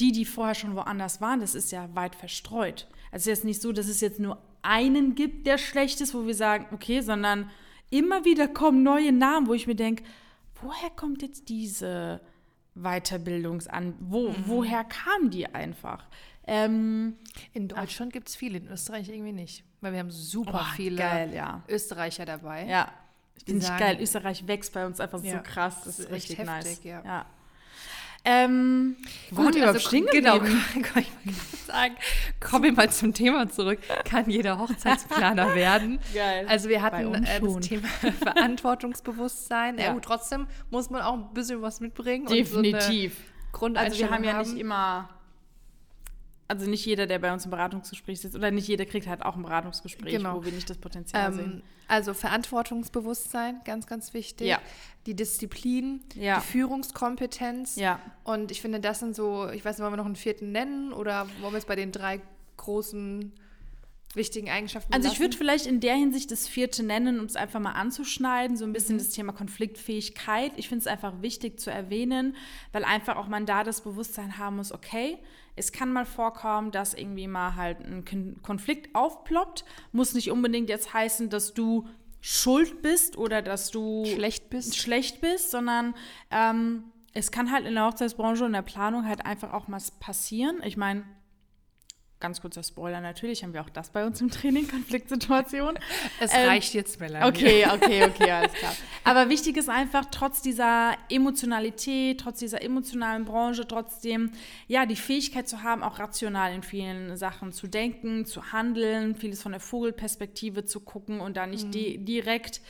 die, 0.00 0.12
die 0.12 0.24
vorher 0.24 0.54
schon 0.54 0.76
woanders 0.76 1.20
waren, 1.20 1.40
das 1.40 1.56
ist 1.56 1.72
ja 1.72 1.88
weit 1.94 2.14
verstreut. 2.14 2.86
Also 3.10 3.16
es 3.16 3.20
ist 3.22 3.26
jetzt 3.26 3.44
nicht 3.44 3.60
so, 3.60 3.72
dass 3.72 3.88
es 3.88 4.00
jetzt 4.00 4.20
nur 4.20 4.40
einen 4.62 5.14
gibt, 5.14 5.46
der 5.46 5.58
schlecht 5.58 6.00
ist, 6.00 6.14
wo 6.14 6.26
wir 6.26 6.34
sagen, 6.34 6.66
okay, 6.72 7.00
sondern 7.00 7.50
immer 7.90 8.24
wieder 8.24 8.48
kommen 8.48 8.82
neue 8.82 9.12
Namen, 9.12 9.46
wo 9.46 9.54
ich 9.54 9.66
mir 9.66 9.74
denke, 9.76 10.04
woher 10.62 10.90
kommt 10.90 11.22
jetzt 11.22 11.48
diese 11.48 12.20
Weiterbildungsan... 12.74 13.94
Wo, 14.00 14.34
Woher 14.46 14.84
kam 14.84 15.30
die 15.30 15.46
einfach? 15.46 16.04
Ähm, 16.46 17.16
in 17.52 17.68
Deutschland 17.68 18.12
gibt 18.12 18.28
es 18.28 18.36
viele, 18.36 18.58
in 18.58 18.68
Österreich 18.68 19.08
irgendwie 19.08 19.32
nicht. 19.32 19.64
Weil 19.80 19.92
wir 19.92 20.00
haben 20.00 20.10
super 20.10 20.52
Boah, 20.52 20.72
viele 20.74 20.96
geil, 20.96 21.34
ja. 21.34 21.62
Österreicher 21.68 22.24
dabei. 22.24 22.66
ja, 22.66 22.90
finde 23.44 23.64
ich 23.64 23.76
geil. 23.78 23.98
Österreich 24.00 24.46
wächst 24.46 24.72
bei 24.72 24.86
uns 24.86 24.98
einfach 24.98 25.22
Ja, 25.22 25.36
so 25.36 25.42
krass. 25.42 25.74
Das 25.76 25.84
das 25.84 25.98
ist 25.98 26.04
ist 26.06 26.10
richtig 26.12 26.38
heftig, 26.38 26.84
nice. 26.84 27.04
ja. 27.04 27.26
Ähm, 28.24 28.96
waren 29.30 29.54
wir 29.54 29.62
überhaupt 29.62 29.82
stehen 29.82 30.06
genau, 30.10 30.38
geblieben? 30.38 30.62
kann 30.82 31.02
ich 31.02 31.10
mal 31.24 31.34
sagen, 31.66 31.94
kommen 32.40 32.64
wir 32.64 32.72
mal 32.72 32.90
zum 32.90 33.14
Thema 33.14 33.48
zurück. 33.48 33.78
Kann 34.04 34.28
jeder 34.28 34.58
Hochzeitsplaner 34.58 35.54
werden? 35.54 35.98
Geil. 36.12 36.46
Also 36.48 36.68
wir 36.68 36.82
hatten 36.82 37.14
äh, 37.14 37.40
das. 37.40 37.66
Thema 37.66 37.88
Verantwortungsbewusstsein. 38.22 39.78
Ja. 39.78 39.92
Gut, 39.92 40.04
trotzdem 40.04 40.46
muss 40.70 40.90
man 40.90 41.02
auch 41.02 41.14
ein 41.14 41.32
bisschen 41.34 41.62
was 41.62 41.80
mitbringen. 41.80 42.26
und 42.26 42.30
so 42.30 42.34
Definitiv. 42.34 42.82
Also 42.82 42.98
wir 43.02 43.52
Grundeinstellung 43.52 44.14
haben 44.14 44.24
ja 44.24 44.38
nicht 44.38 44.58
immer, 44.58 45.08
also 46.48 46.68
nicht 46.68 46.84
jeder, 46.86 47.06
der 47.06 47.18
bei 47.18 47.32
uns 47.32 47.44
im 47.44 47.50
Beratungsgespräch 47.50 48.20
sitzt, 48.20 48.34
oder 48.34 48.50
nicht 48.50 48.66
jeder 48.66 48.86
kriegt 48.86 49.06
halt 49.06 49.22
auch 49.22 49.36
ein 49.36 49.42
Beratungsgespräch, 49.42 50.14
Genau. 50.16 50.36
wo 50.36 50.44
wir 50.44 50.52
nicht 50.52 50.68
das 50.70 50.78
Potenzial 50.78 51.28
Ähm, 51.30 51.34
sehen. 51.36 51.62
also 51.88 52.14
Verantwortungsbewusstsein, 52.14 53.60
ganz, 53.64 53.86
ganz 53.86 54.14
wichtig. 54.14 54.46
Ja. 54.48 54.58
Die 55.06 55.14
Disziplin, 55.14 56.00
Ja. 56.14 56.40
die 56.40 56.46
Führungskompetenz. 56.46 57.76
Ja. 57.76 58.00
Und 58.24 58.50
ich 58.50 58.60
finde, 58.60 58.80
das 58.80 59.00
sind 59.00 59.14
so, 59.14 59.48
ich 59.50 59.64
weiß 59.64 59.76
nicht, 59.76 59.82
wollen 59.84 59.92
wir 59.92 59.96
noch 59.98 60.06
einen 60.06 60.16
vierten 60.16 60.52
nennen 60.52 60.92
oder 60.92 61.26
wollen 61.40 61.52
wir 61.52 61.58
es 61.58 61.66
bei 61.66 61.76
den 61.76 61.92
drei 61.92 62.20
großen 62.56 63.32
wichtigen 64.14 64.48
Eigenschaften 64.48 64.92
Also 64.92 65.06
ich 65.06 65.12
lassen? 65.14 65.22
würde 65.22 65.36
vielleicht 65.36 65.66
in 65.66 65.80
der 65.80 65.94
Hinsicht 65.94 66.30
das 66.30 66.48
vierte 66.48 66.82
nennen, 66.82 67.20
um 67.20 67.26
es 67.26 67.36
einfach 67.36 67.60
mal 67.60 67.72
anzuschneiden, 67.72 68.56
so 68.56 68.64
ein 68.64 68.72
bisschen 68.72 68.94
Mhm. 68.96 69.00
das 69.00 69.10
Thema 69.10 69.32
Konfliktfähigkeit. 69.32 70.52
Ich 70.56 70.68
finde 70.68 70.80
es 70.80 70.86
einfach 70.86 71.20
wichtig 71.20 71.60
zu 71.60 71.70
erwähnen, 71.70 72.34
weil 72.72 72.84
einfach 72.84 73.16
auch 73.16 73.28
man 73.28 73.44
da 73.44 73.64
das 73.64 73.82
Bewusstsein 73.82 74.38
haben 74.38 74.56
muss, 74.56 74.72
okay, 74.72 75.18
es 75.58 75.72
kann 75.72 75.92
mal 75.92 76.04
vorkommen, 76.06 76.70
dass 76.70 76.94
irgendwie 76.94 77.26
mal 77.26 77.56
halt 77.56 77.80
ein 77.80 78.04
Kon- 78.04 78.36
Konflikt 78.42 78.94
aufploppt. 78.94 79.64
Muss 79.92 80.14
nicht 80.14 80.30
unbedingt 80.30 80.68
jetzt 80.68 80.92
heißen, 80.94 81.28
dass 81.30 81.54
du 81.54 81.86
schuld 82.20 82.82
bist 82.82 83.16
oder 83.16 83.42
dass 83.42 83.70
du 83.70 84.04
Schlecht 84.06 84.50
bist. 84.50 84.76
schlecht 84.76 85.20
bist, 85.20 85.50
sondern 85.50 85.94
ähm, 86.30 86.84
es 87.14 87.30
kann 87.30 87.50
halt 87.52 87.66
in 87.66 87.74
der 87.74 87.86
Hochzeitsbranche 87.86 88.44
und 88.44 88.52
der 88.52 88.62
Planung 88.62 89.06
halt 89.06 89.24
einfach 89.24 89.52
auch 89.52 89.68
mal 89.68 89.80
passieren. 90.00 90.60
Ich 90.64 90.76
meine, 90.76 91.04
ganz 92.20 92.40
kurzer 92.40 92.62
Spoiler 92.62 93.00
natürlich, 93.00 93.42
haben 93.42 93.52
wir 93.54 93.60
auch 93.60 93.68
das 93.70 93.90
bei 93.90 94.04
uns 94.04 94.20
im 94.20 94.30
Training, 94.30 94.68
Konfliktsituation. 94.68 95.78
Es 96.20 96.34
Ähm, 96.34 96.48
reicht 96.48 96.74
jetzt, 96.74 96.98
Melanie. 97.00 97.28
Okay, 97.28 97.66
okay, 97.72 98.04
okay, 98.04 98.30
alles 98.30 98.52
klar. 98.52 98.74
Aber 99.04 99.28
wichtig 99.28 99.56
ist 99.56 99.68
einfach, 99.68 100.06
trotz 100.10 100.42
dieser 100.42 100.96
Emotionalität, 101.08 102.20
trotz 102.20 102.40
dieser 102.40 102.62
emotionalen 102.62 103.24
Branche, 103.24 103.66
trotzdem, 103.66 104.32
ja, 104.66 104.86
die 104.86 104.96
Fähigkeit 104.96 105.48
zu 105.48 105.62
haben, 105.62 105.82
auch 105.82 105.98
rational 105.98 106.52
in 106.52 106.62
vielen 106.62 107.16
Sachen 107.16 107.52
zu 107.52 107.68
denken, 107.68 108.26
zu 108.26 108.52
handeln, 108.52 109.14
vieles 109.14 109.42
von 109.42 109.52
der 109.52 109.60
Vogelperspektive 109.60 110.64
zu 110.64 110.80
gucken 110.80 111.20
und 111.20 111.36
da 111.36 111.46
nicht 111.46 111.72
di 111.74 111.98
direkt 111.98 112.60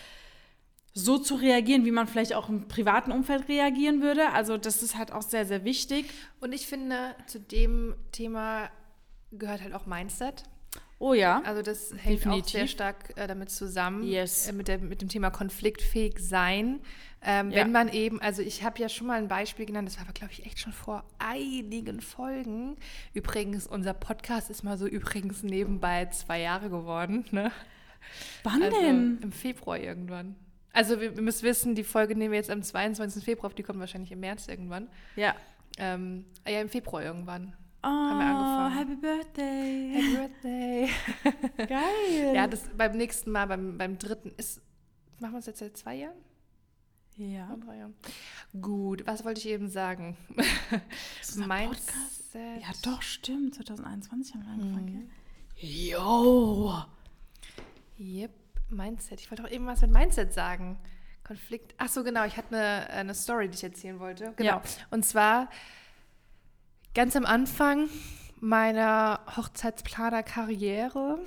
so 0.94 1.16
zu 1.16 1.36
reagieren, 1.36 1.84
wie 1.84 1.92
man 1.92 2.08
vielleicht 2.08 2.34
auch 2.34 2.48
im 2.48 2.66
privaten 2.66 3.12
Umfeld 3.12 3.48
reagieren 3.48 4.02
würde. 4.02 4.30
Also 4.32 4.56
das 4.58 4.82
ist 4.82 4.96
halt 4.96 5.12
auch 5.12 5.22
sehr, 5.22 5.46
sehr 5.46 5.64
wichtig. 5.64 6.06
Und 6.40 6.52
ich 6.52 6.66
finde, 6.66 7.14
zu 7.26 7.38
dem 7.38 7.94
Thema 8.10 8.68
gehört 9.32 9.62
halt 9.62 9.74
auch 9.74 9.86
Mindset. 9.86 10.44
Oh 11.00 11.14
ja. 11.14 11.40
Also 11.44 11.62
das 11.62 11.90
hängt 11.92 12.20
auch 12.22 12.24
Definitiv. 12.24 12.50
sehr 12.50 12.66
stark 12.66 13.16
äh, 13.16 13.26
damit 13.28 13.50
zusammen, 13.50 14.02
Yes. 14.02 14.48
äh, 14.48 14.52
mit, 14.52 14.66
der, 14.68 14.78
mit 14.78 15.00
dem 15.00 15.08
Thema 15.08 15.30
konfliktfähig 15.30 16.18
sein. 16.18 16.80
Ähm, 17.22 17.50
Ja. 17.50 17.58
Wenn 17.58 17.72
man 17.72 17.88
eben, 17.88 18.20
also 18.20 18.42
ich 18.42 18.64
habe 18.64 18.80
ja 18.80 18.88
schon 18.88 19.06
mal 19.06 19.18
ein 19.18 19.28
Beispiel 19.28 19.64
genannt, 19.66 19.86
das 19.88 19.96
war 19.96 20.04
aber, 20.04 20.12
glaube 20.12 20.32
ich, 20.32 20.44
echt 20.44 20.58
schon 20.58 20.72
vor 20.72 21.04
einigen 21.18 22.00
Folgen. 22.00 22.76
Übrigens, 23.14 23.66
unser 23.68 23.94
Podcast 23.94 24.50
ist 24.50 24.64
mal 24.64 24.76
so 24.76 24.86
übrigens 24.86 25.42
nebenbei 25.44 26.06
zwei 26.06 26.40
Jahre 26.40 26.68
geworden. 26.68 27.24
Ne? 27.30 27.52
Wann 28.42 28.62
Also 28.62 28.80
denn? 28.80 29.18
im 29.22 29.32
Februar 29.32 29.78
irgendwann. 29.78 30.34
Also 30.72 31.00
wir, 31.00 31.14
wir 31.16 31.22
müssen 31.22 31.44
wissen, 31.44 31.74
die 31.74 31.84
Folge 31.84 32.14
nehmen 32.16 32.32
wir 32.32 32.38
jetzt 32.38 32.50
am 32.50 32.62
22. 32.62 33.22
Februar 33.24 33.46
auf, 33.46 33.54
die 33.54 33.62
kommt 33.62 33.78
wahrscheinlich 33.80 34.12
im 34.12 34.20
März 34.20 34.48
irgendwann. 34.48 34.88
Ja. 35.16 35.34
Ähm, 35.78 36.24
ja, 36.46 36.60
im 36.60 36.68
Februar 36.68 37.02
irgendwann. 37.04 37.56
Oh, 37.82 37.86
wir 37.86 38.26
angefangen. 38.26 38.78
Happy 38.78 38.96
Birthday. 38.96 39.92
Happy 39.94 40.16
Birthday. 40.16 40.88
Geil. 41.68 42.34
Ja, 42.34 42.46
das 42.46 42.68
beim 42.76 42.96
nächsten 42.96 43.30
Mal, 43.30 43.46
beim, 43.46 43.78
beim 43.78 43.98
dritten 43.98 44.32
ist. 44.36 44.60
Machen 45.20 45.32
wir 45.32 45.38
es 45.38 45.46
jetzt 45.46 45.58
seit 45.60 45.76
zwei 45.76 45.94
Jahren? 45.96 46.16
ja. 47.16 47.56
Drei 47.56 47.78
Jahren? 47.78 47.94
Gut, 48.60 49.06
was 49.06 49.24
wollte 49.24 49.40
ich 49.40 49.48
eben 49.48 49.68
sagen? 49.68 50.16
Ist 51.20 51.36
das 51.36 51.38
ein 51.38 51.48
Mindset. 51.48 52.62
Ja, 52.62 52.68
doch, 52.82 53.02
stimmt. 53.02 53.56
2021 53.56 54.34
haben 54.34 54.44
wir 54.44 54.52
angefangen. 54.52 54.86
gell? 54.86 55.68
Yo. 55.90 56.84
Yep, 57.98 58.30
Mindset. 58.70 59.20
Ich 59.20 59.30
wollte 59.30 59.44
auch 59.44 59.50
eben 59.50 59.66
was 59.66 59.80
mit 59.80 59.90
Mindset 59.90 60.32
sagen. 60.32 60.78
Konflikt. 61.24 61.74
Ach 61.78 61.88
so, 61.88 62.04
genau. 62.04 62.24
Ich 62.24 62.36
hatte 62.36 62.56
eine, 62.56 62.90
eine 62.90 63.14
Story, 63.14 63.48
die 63.48 63.56
ich 63.56 63.64
erzählen 63.64 63.98
wollte. 63.98 64.32
Genau. 64.36 64.50
Ja. 64.50 64.62
Und 64.90 65.04
zwar 65.04 65.50
ganz 66.98 67.14
am 67.14 67.26
Anfang 67.26 67.88
meiner 68.40 69.20
Hochzeitsplaner-Karriere. 69.36 71.20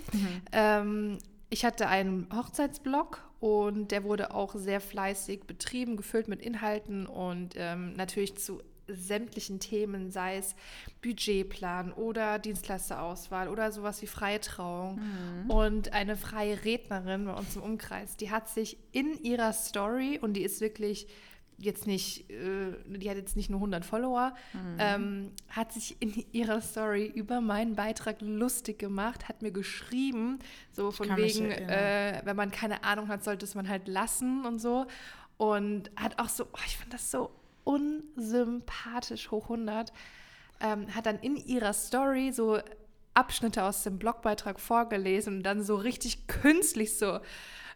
Ähm, 0.51 1.17
ich 1.49 1.63
hatte 1.63 1.87
einen 1.87 2.27
Hochzeitsblog 2.35 3.23
und 3.39 3.91
der 3.91 4.03
wurde 4.03 4.33
auch 4.33 4.53
sehr 4.55 4.81
fleißig 4.81 5.45
betrieben, 5.45 5.95
gefüllt 5.95 6.27
mit 6.27 6.41
Inhalten 6.41 7.07
und 7.07 7.53
ähm, 7.55 7.93
natürlich 7.93 8.35
zu 8.37 8.61
sämtlichen 8.89 9.61
Themen, 9.61 10.11
sei 10.11 10.35
es 10.35 10.55
Budgetplan 11.01 11.93
oder 11.93 12.37
Dienstleisterauswahl 12.37 13.47
oder 13.47 13.71
sowas 13.71 14.01
wie 14.01 14.07
freie 14.07 14.41
Trauung. 14.41 14.99
Und 15.47 15.93
eine 15.93 16.17
freie 16.17 16.65
Rednerin 16.65 17.23
bei 17.23 17.33
uns 17.33 17.55
im 17.55 17.61
Umkreis, 17.61 18.17
die 18.17 18.29
hat 18.29 18.49
sich 18.49 18.77
in 18.91 19.23
ihrer 19.23 19.53
Story, 19.53 20.19
und 20.21 20.33
die 20.33 20.43
ist 20.43 20.59
wirklich 20.59 21.07
jetzt 21.61 21.87
nicht, 21.87 22.29
äh, 22.29 22.73
die 22.85 23.09
hat 23.09 23.17
jetzt 23.17 23.35
nicht 23.35 23.49
nur 23.49 23.59
100 23.59 23.85
Follower, 23.85 24.33
ähm, 24.79 25.31
hat 25.49 25.71
sich 25.71 25.97
in 26.01 26.25
ihrer 26.31 26.61
Story 26.61 27.05
über 27.05 27.41
meinen 27.41 27.75
Beitrag 27.75 28.17
lustig 28.21 28.79
gemacht, 28.79 29.29
hat 29.29 29.41
mir 29.41 29.51
geschrieben, 29.51 30.39
so 30.71 30.91
von 30.91 31.15
wegen, 31.17 31.51
äh, 31.51 32.21
wenn 32.23 32.35
man 32.35 32.51
keine 32.51 32.83
Ahnung 32.83 33.07
hat, 33.07 33.23
sollte 33.23 33.45
es 33.45 33.55
man 33.55 33.69
halt 33.69 33.87
lassen 33.87 34.45
und 34.45 34.59
so. 34.59 34.85
Und 35.37 35.89
hat 35.95 36.19
auch 36.19 36.29
so, 36.29 36.45
oh, 36.45 36.59
ich 36.65 36.77
fand 36.77 36.93
das 36.93 37.09
so 37.09 37.31
unsympathisch 37.63 39.31
hoch 39.31 39.45
100, 39.45 39.91
ähm, 40.59 40.93
hat 40.93 41.05
dann 41.05 41.19
in 41.19 41.35
ihrer 41.35 41.73
Story 41.73 42.31
so 42.31 42.59
Abschnitte 43.13 43.63
aus 43.63 43.83
dem 43.83 43.97
Blogbeitrag 43.97 44.59
vorgelesen 44.59 45.37
und 45.37 45.43
dann 45.43 45.63
so 45.63 45.75
richtig 45.75 46.27
künstlich 46.27 46.97
so, 46.97 47.19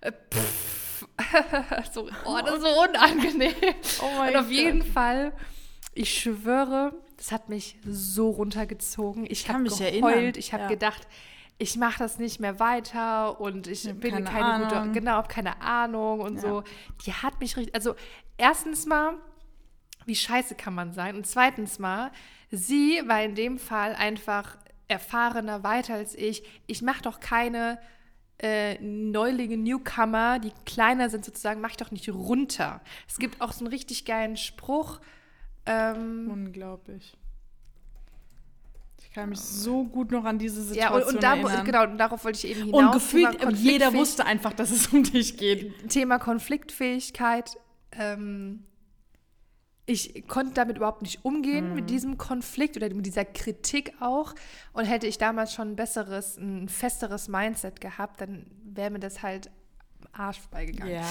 äh, 0.01 0.11
pff, 0.11 0.94
so, 1.93 2.09
oh, 2.25 2.39
das 2.43 2.55
ist 2.55 2.61
so 2.61 2.83
unangenehm. 2.83 3.53
Oh 4.01 4.09
mein 4.17 4.29
und 4.33 4.39
auf 4.39 4.45
Gott. 4.45 4.51
jeden 4.53 4.83
Fall, 4.83 5.33
ich 5.93 6.13
schwöre, 6.13 6.93
das 7.17 7.31
hat 7.31 7.49
mich 7.49 7.77
so 7.85 8.29
runtergezogen. 8.29 9.25
Ich 9.29 9.47
habe 9.47 9.59
mich 9.59 9.77
geheult, 9.77 10.03
erinnern, 10.03 10.33
ich 10.35 10.53
habe 10.53 10.63
ja. 10.63 10.69
gedacht, 10.69 11.07
ich 11.57 11.77
mache 11.77 11.99
das 11.99 12.19
nicht 12.19 12.39
mehr 12.39 12.59
weiter 12.59 13.39
und 13.39 13.67
ich 13.67 13.87
hab 13.87 14.01
bin 14.01 14.11
keine 14.11 14.25
keine, 14.25 14.65
gute, 14.65 14.91
genau, 14.91 15.11
habe 15.13 15.29
keine 15.29 15.61
Ahnung 15.61 16.19
und 16.19 16.35
Ja. 16.35 16.41
so. 16.41 16.63
Die 17.05 17.13
hat 17.13 17.39
mich 17.39 17.55
richtig, 17.55 17.73
also 17.73 17.95
erstens 18.37 18.85
mal, 18.85 19.15
wie 20.05 20.15
scheiße 20.15 20.55
kann 20.55 20.75
man 20.75 20.91
sein? 20.91 21.15
Und 21.15 21.25
zweitens 21.25 21.79
mal, 21.79 22.11
sie 22.51 23.01
war 23.05 23.23
in 23.23 23.35
dem 23.35 23.57
Fall 23.57 23.95
einfach 23.95 24.57
erfahrener, 24.87 25.63
weiter 25.63 25.95
als 25.95 26.13
ich. 26.13 26.43
Ich 26.67 26.81
mache 26.81 27.01
doch 27.01 27.19
keine 27.19 27.79
äh, 28.39 28.77
Neulinge, 28.81 29.57
Newcomer, 29.57 30.39
die 30.39 30.51
kleiner 30.65 31.09
sind 31.09 31.25
sozusagen, 31.25 31.61
mach 31.61 31.71
ich 31.71 31.77
doch 31.77 31.91
nicht 31.91 32.09
runter. 32.09 32.81
Es 33.07 33.17
gibt 33.17 33.41
auch 33.41 33.51
so 33.51 33.65
einen 33.65 33.73
richtig 33.73 34.05
geilen 34.05 34.37
Spruch. 34.37 34.99
Ähm, 35.65 36.29
Unglaublich. 36.31 37.15
Ich 38.99 39.11
kann 39.11 39.29
mich 39.29 39.39
so 39.39 39.85
gut 39.85 40.11
noch 40.11 40.25
an 40.25 40.37
diese 40.37 40.59
ja, 40.75 40.89
Situation 40.89 41.03
und, 41.03 41.15
und 41.15 41.23
da, 41.23 41.35
erinnern. 41.35 41.65
genau, 41.65 41.83
und 41.83 41.97
darauf 41.97 42.25
wollte 42.25 42.37
ich 42.39 42.51
eben 42.51 42.65
hinaus. 42.65 42.81
Und 42.83 42.91
gefühlt, 42.91 43.51
jeder 43.53 43.93
wusste 43.93 44.25
einfach, 44.25 44.51
dass 44.51 44.71
es 44.71 44.87
um 44.87 45.03
dich 45.03 45.37
geht. 45.37 45.89
Thema 45.89 46.19
Konfliktfähigkeit. 46.19 47.57
Ähm, 47.93 48.65
ich 49.87 50.27
konnte 50.27 50.53
damit 50.55 50.77
überhaupt 50.77 51.01
nicht 51.03 51.23
umgehen, 51.23 51.69
Mhm. 51.69 51.75
mit 51.75 51.89
diesem 51.89 52.17
Konflikt 52.17 52.75
oder 52.77 52.91
mit 52.93 53.05
dieser 53.05 53.25
Kritik 53.25 53.93
auch. 53.99 54.33
Und 54.73 54.85
hätte 54.85 55.05
ich 55.07 55.17
damals 55.17 55.53
schon 55.53 55.71
ein 55.71 55.75
besseres, 55.75 56.37
ein 56.37 56.67
festeres 56.69 57.27
Mindset 57.27 57.79
gehabt, 57.81 58.21
dann 58.21 58.45
wäre 58.63 58.89
mir 58.89 58.99
das 58.99 59.21
halt 59.21 59.49
Arsch 60.13 60.39
vorbeigegangen. 60.39 60.93
Ja, 60.95 61.03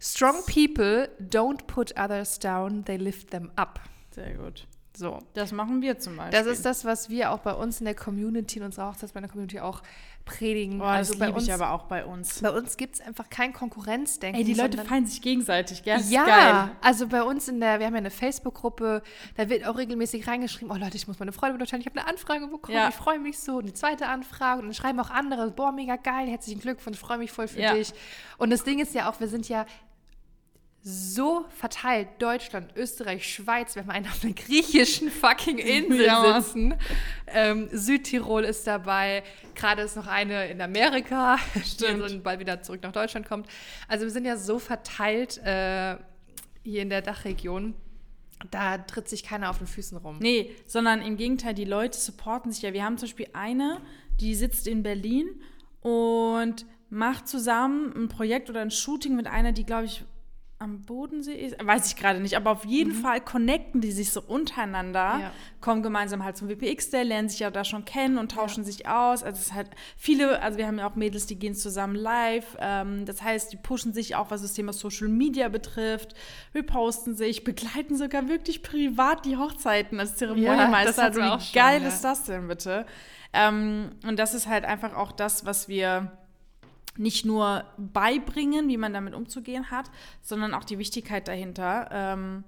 Strong 0.00 0.44
people 0.46 1.08
don't 1.20 1.66
put 1.66 1.92
others 1.98 2.38
down, 2.38 2.84
they 2.84 2.96
lift 2.96 3.30
them 3.30 3.50
up. 3.56 3.80
sehr 4.10 4.34
gut. 4.34 4.66
So. 4.96 5.18
Das 5.34 5.52
machen 5.52 5.82
wir 5.82 5.98
zum 5.98 6.16
Beispiel. 6.16 6.38
Das 6.42 6.46
ist 6.50 6.64
das, 6.64 6.86
was 6.86 7.10
wir 7.10 7.30
auch 7.30 7.40
bei 7.40 7.52
uns 7.52 7.80
in 7.80 7.84
der 7.84 7.94
Community, 7.94 8.58
in 8.60 8.64
unserer 8.64 8.88
Hochzeitsplaner-Community 8.92 9.60
auch 9.60 9.82
predigen. 10.26 10.80
Das 10.80 10.88
also 10.88 11.18
bei 11.18 11.26
liebe 11.26 11.38
uns, 11.38 11.46
ich 11.48 11.54
aber 11.54 11.70
auch 11.70 11.84
bei 11.84 12.04
uns. 12.04 12.40
bei 12.42 12.50
uns 12.50 12.76
gibt 12.76 12.96
es 12.96 13.00
einfach 13.00 13.30
kein 13.30 13.54
Konkurrenzdenken. 13.54 14.38
Ey, 14.38 14.44
die 14.44 14.52
Leute 14.52 14.76
feiern 14.76 15.06
sich 15.06 15.22
gegenseitig, 15.22 15.82
gell? 15.82 15.94
Das 15.96 16.06
ist 16.06 16.12
ja, 16.12 16.26
geil. 16.26 16.70
also 16.82 17.06
bei 17.06 17.22
uns 17.22 17.48
in 17.48 17.60
der, 17.60 17.78
wir 17.78 17.86
haben 17.86 17.94
ja 17.94 17.98
eine 18.00 18.10
Facebook-Gruppe, 18.10 19.02
da 19.36 19.48
wird 19.48 19.66
auch 19.66 19.78
regelmäßig 19.78 20.26
reingeschrieben, 20.28 20.70
oh 20.70 20.78
Leute, 20.78 20.96
ich 20.96 21.08
muss 21.08 21.18
meine 21.18 21.32
Freunde 21.32 21.54
unterteilen, 21.54 21.80
ich 21.80 21.86
habe 21.86 21.98
eine 21.98 22.08
Anfrage 22.08 22.46
bekommen, 22.48 22.76
Ja. 22.76 22.88
ich 22.88 22.94
freue 22.94 23.18
mich 23.18 23.38
so. 23.38 23.56
Und 23.56 23.62
eine 23.64 23.72
zweite 23.72 24.08
Anfrage 24.08 24.60
und 24.60 24.66
dann 24.66 24.74
schreiben 24.74 25.00
auch 25.00 25.10
andere, 25.10 25.50
boah, 25.52 25.72
mega 25.72 25.96
geil, 25.96 26.28
herzlichen 26.28 26.60
Glückwunsch, 26.60 26.98
freue 26.98 27.18
mich 27.18 27.32
voll 27.32 27.48
für 27.48 27.60
Ja. 27.60 27.72
dich. 27.74 27.92
Und 28.36 28.50
das 28.50 28.64
Ding 28.64 28.80
ist 28.80 28.94
ja 28.94 29.08
auch, 29.08 29.20
wir 29.20 29.28
sind 29.28 29.48
ja 29.48 29.64
so 30.88 31.44
verteilt, 31.48 32.06
Deutschland, 32.20 32.70
Österreich, 32.76 33.28
Schweiz, 33.28 33.74
wir 33.74 33.82
haben 33.82 33.90
einen 33.90 34.06
auf 34.06 34.22
einer 34.22 34.32
griechischen 34.34 35.10
fucking 35.10 35.58
Insel 35.58 36.04
Ja, 36.04 36.40
sitzen. 36.40 36.76
Ähm, 37.26 37.68
Südtirol 37.72 38.44
ist 38.44 38.68
dabei, 38.68 39.24
gerade 39.56 39.82
ist 39.82 39.96
noch 39.96 40.06
eine 40.06 40.46
in 40.46 40.60
Amerika, 40.60 41.38
Stimmt. 41.64 42.08
die 42.08 42.18
bald 42.18 42.38
wieder 42.38 42.62
zurück 42.62 42.84
nach 42.84 42.92
Deutschland 42.92 43.26
kommt. 43.26 43.48
Also 43.88 44.04
wir 44.04 44.12
sind 44.12 44.26
ja 44.26 44.36
so 44.36 44.60
verteilt 44.60 45.38
äh, 45.38 45.96
hier 46.62 46.82
in 46.82 46.90
der 46.90 47.02
Dachregion, 47.02 47.74
da 48.52 48.78
tritt 48.78 49.08
sich 49.08 49.24
keiner 49.24 49.50
auf 49.50 49.58
den 49.58 49.66
Füßen 49.66 49.98
rum. 49.98 50.18
Nee, 50.20 50.54
sondern 50.66 51.02
im 51.02 51.16
Gegenteil, 51.16 51.54
die 51.54 51.64
Leute 51.64 51.98
supporten 51.98 52.52
sich 52.52 52.62
ja. 52.62 52.72
Wir 52.72 52.84
haben 52.84 52.96
zum 52.96 53.08
Beispiel 53.08 53.28
eine, 53.32 53.80
die 54.20 54.36
sitzt 54.36 54.68
in 54.68 54.84
Berlin 54.84 55.26
und 55.80 56.64
macht 56.90 57.26
zusammen 57.26 57.92
ein 57.96 58.08
Projekt 58.08 58.50
oder 58.50 58.60
ein 58.60 58.70
Shooting 58.70 59.16
mit 59.16 59.26
einer, 59.26 59.50
die, 59.50 59.64
glaube 59.64 59.86
ich, 59.86 60.04
am 60.58 60.82
Bodensee 60.86 61.34
ist. 61.34 61.56
Weiß 61.62 61.86
ich 61.88 61.96
gerade 61.96 62.18
nicht, 62.20 62.34
aber 62.34 62.50
auf 62.50 62.64
jeden 62.64 62.92
Fall 62.92 63.20
connecten 63.20 63.82
die 63.82 63.92
sich 63.92 64.10
so 64.10 64.22
untereinander, 64.22 65.18
Ja. 65.20 65.32
kommen 65.60 65.82
gemeinsam 65.82 66.24
halt 66.24 66.38
zum 66.38 66.48
WPX 66.48 66.88
Day, 66.90 67.02
lernen 67.02 67.28
sich 67.28 67.40
ja 67.40 67.50
da 67.50 67.62
schon 67.62 67.84
kennen 67.84 68.16
und 68.16 68.32
tauschen 68.32 68.64
sich 68.64 68.88
aus. 68.88 69.22
Also 69.22 69.36
es 69.38 69.46
ist 69.48 69.54
halt 69.54 69.68
viele, 69.98 70.40
also 70.40 70.56
wir 70.56 70.66
haben 70.66 70.78
ja 70.78 70.88
auch 70.88 70.94
Mädels, 70.96 71.26
die 71.26 71.38
gehen 71.38 71.54
zusammen 71.54 71.94
live. 71.94 72.56
Ähm, 72.58 73.04
das 73.04 73.20
heißt, 73.22 73.52
die 73.52 73.58
pushen 73.58 73.92
sich 73.92 74.16
auch, 74.16 74.30
was 74.30 74.40
das 74.40 74.54
Thema 74.54 74.72
Social 74.72 75.08
Media 75.08 75.48
betrifft, 75.48 76.14
reposten 76.54 77.14
sich, 77.16 77.44
begleiten 77.44 77.94
sogar 77.96 78.28
wirklich 78.28 78.62
privat 78.62 79.26
die 79.26 79.36
Hochzeiten 79.36 80.00
als 80.00 80.12
Ja, 80.12 80.16
Zeremonienmeister. 80.16 80.86
das 80.92 80.98
hatten 80.98 81.20
also 81.20 81.36
wie 81.42 81.44
schon, 81.44 81.54
geil 81.54 81.82
ja. 81.82 81.88
ist 81.88 82.00
das 82.00 82.24
denn 82.24 82.48
bitte? 82.48 82.86
Ähm, 83.34 83.90
und 84.06 84.18
das 84.18 84.32
ist 84.32 84.46
halt 84.46 84.64
einfach 84.64 84.94
auch 84.96 85.12
das, 85.12 85.44
was 85.44 85.68
wir 85.68 86.12
nicht 86.98 87.24
nur 87.24 87.64
beibringen, 87.76 88.68
wie 88.68 88.76
man 88.76 88.92
damit 88.92 89.14
umzugehen 89.14 89.70
hat, 89.70 89.90
sondern 90.22 90.54
auch 90.54 90.64
die 90.64 90.78
Wichtigkeit 90.78 91.28
dahinter. 91.28 91.88
Ähm, 91.90 92.44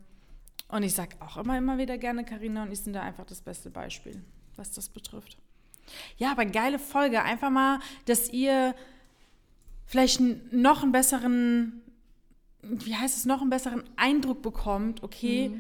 und 0.69 0.83
ich 0.83 0.95
sage 0.95 1.17
auch 1.21 1.39
immer, 1.39 1.57
immer 1.57 1.79
wieder 1.79 1.99
gerne, 1.99 2.25
Karina 2.25 2.63
und 2.63 2.73
ich 2.73 2.81
sind 2.81 2.93
da 2.93 3.03
einfach 3.03 3.25
das 3.25 3.41
beste 3.41 3.71
Beispiel, 3.71 4.23
was 4.57 4.73
das 4.73 4.89
betrifft. 4.89 5.39
Ja, 6.19 6.33
aber 6.33 6.45
geile 6.45 6.79
Folge. 6.79 7.23
Einfach 7.23 7.51
mal, 7.51 7.81
dass 8.05 8.31
ihr 8.31 8.75
vielleicht 9.87 10.21
noch 10.53 10.83
einen 10.83 10.93
besseren, 10.93 11.81
wie 12.63 12.95
heißt 12.95 13.17
es, 13.17 13.25
noch 13.25 13.41
einen 13.41 13.51
besseren 13.51 13.85
Eindruck 13.97 14.43
bekommt, 14.43 15.03
okay, 15.03 15.53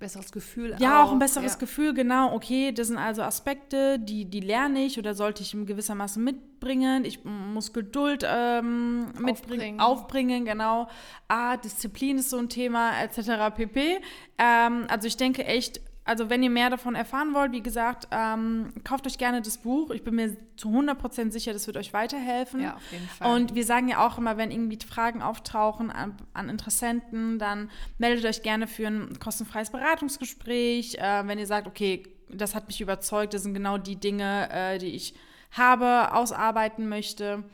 Besseres 0.00 0.32
Gefühl 0.32 0.74
ja, 0.78 1.02
auch 1.02 1.12
ein 1.12 1.18
besseres 1.18 1.52
ja. 1.52 1.58
Gefühl, 1.58 1.92
genau. 1.92 2.34
Okay, 2.34 2.72
das 2.72 2.88
sind 2.88 2.96
also 2.96 3.22
Aspekte, 3.22 3.98
die, 3.98 4.24
die 4.24 4.40
lerne 4.40 4.82
ich 4.86 4.98
oder 4.98 5.14
sollte 5.14 5.42
ich 5.42 5.52
in 5.52 5.66
gewissermaßen 5.66 6.24
mitbringen. 6.24 7.04
Ich 7.04 7.22
muss 7.24 7.74
Geduld 7.74 8.26
ähm, 8.26 9.08
mitbringen, 9.20 9.28
Aufbringen. 9.28 9.80
aufbringen, 9.80 10.44
genau. 10.46 10.88
Ah, 11.28 11.58
Disziplin 11.58 12.16
ist 12.16 12.30
so 12.30 12.38
ein 12.38 12.48
Thema, 12.48 12.98
etc. 13.02 13.54
pp. 13.54 14.00
Ähm, 14.38 14.86
also 14.88 15.06
ich 15.06 15.18
denke 15.18 15.44
echt, 15.44 15.82
also 16.10 16.28
wenn 16.28 16.42
ihr 16.42 16.50
mehr 16.50 16.70
davon 16.70 16.96
erfahren 16.96 17.34
wollt, 17.34 17.52
wie 17.52 17.62
gesagt, 17.62 18.08
ähm, 18.10 18.72
kauft 18.82 19.06
euch 19.06 19.16
gerne 19.16 19.42
das 19.42 19.58
Buch. 19.58 19.92
Ich 19.92 20.02
bin 20.02 20.16
mir 20.16 20.36
zu 20.56 20.68
100% 20.68 21.30
sicher, 21.30 21.52
das 21.52 21.68
wird 21.68 21.76
euch 21.76 21.92
weiterhelfen. 21.92 22.62
Ja, 22.62 22.74
auf 22.74 22.92
jeden 22.92 23.06
Fall. 23.06 23.32
Und 23.32 23.54
wir 23.54 23.64
sagen 23.64 23.86
ja 23.86 24.04
auch 24.04 24.18
immer, 24.18 24.36
wenn 24.36 24.50
irgendwie 24.50 24.76
Fragen 24.84 25.22
auftauchen 25.22 25.92
an, 25.92 26.16
an 26.34 26.48
Interessenten, 26.48 27.38
dann 27.38 27.70
meldet 27.98 28.24
euch 28.24 28.42
gerne 28.42 28.66
für 28.66 28.88
ein 28.88 29.20
kostenfreies 29.20 29.70
Beratungsgespräch. 29.70 30.96
Äh, 30.96 31.28
wenn 31.28 31.38
ihr 31.38 31.46
sagt, 31.46 31.68
okay, 31.68 32.02
das 32.28 32.56
hat 32.56 32.66
mich 32.66 32.80
überzeugt, 32.80 33.32
das 33.32 33.44
sind 33.44 33.54
genau 33.54 33.78
die 33.78 33.94
Dinge, 33.94 34.50
äh, 34.50 34.78
die 34.78 34.88
ich 34.96 35.14
habe, 35.52 36.12
ausarbeiten 36.12 36.88
möchte. 36.88 37.44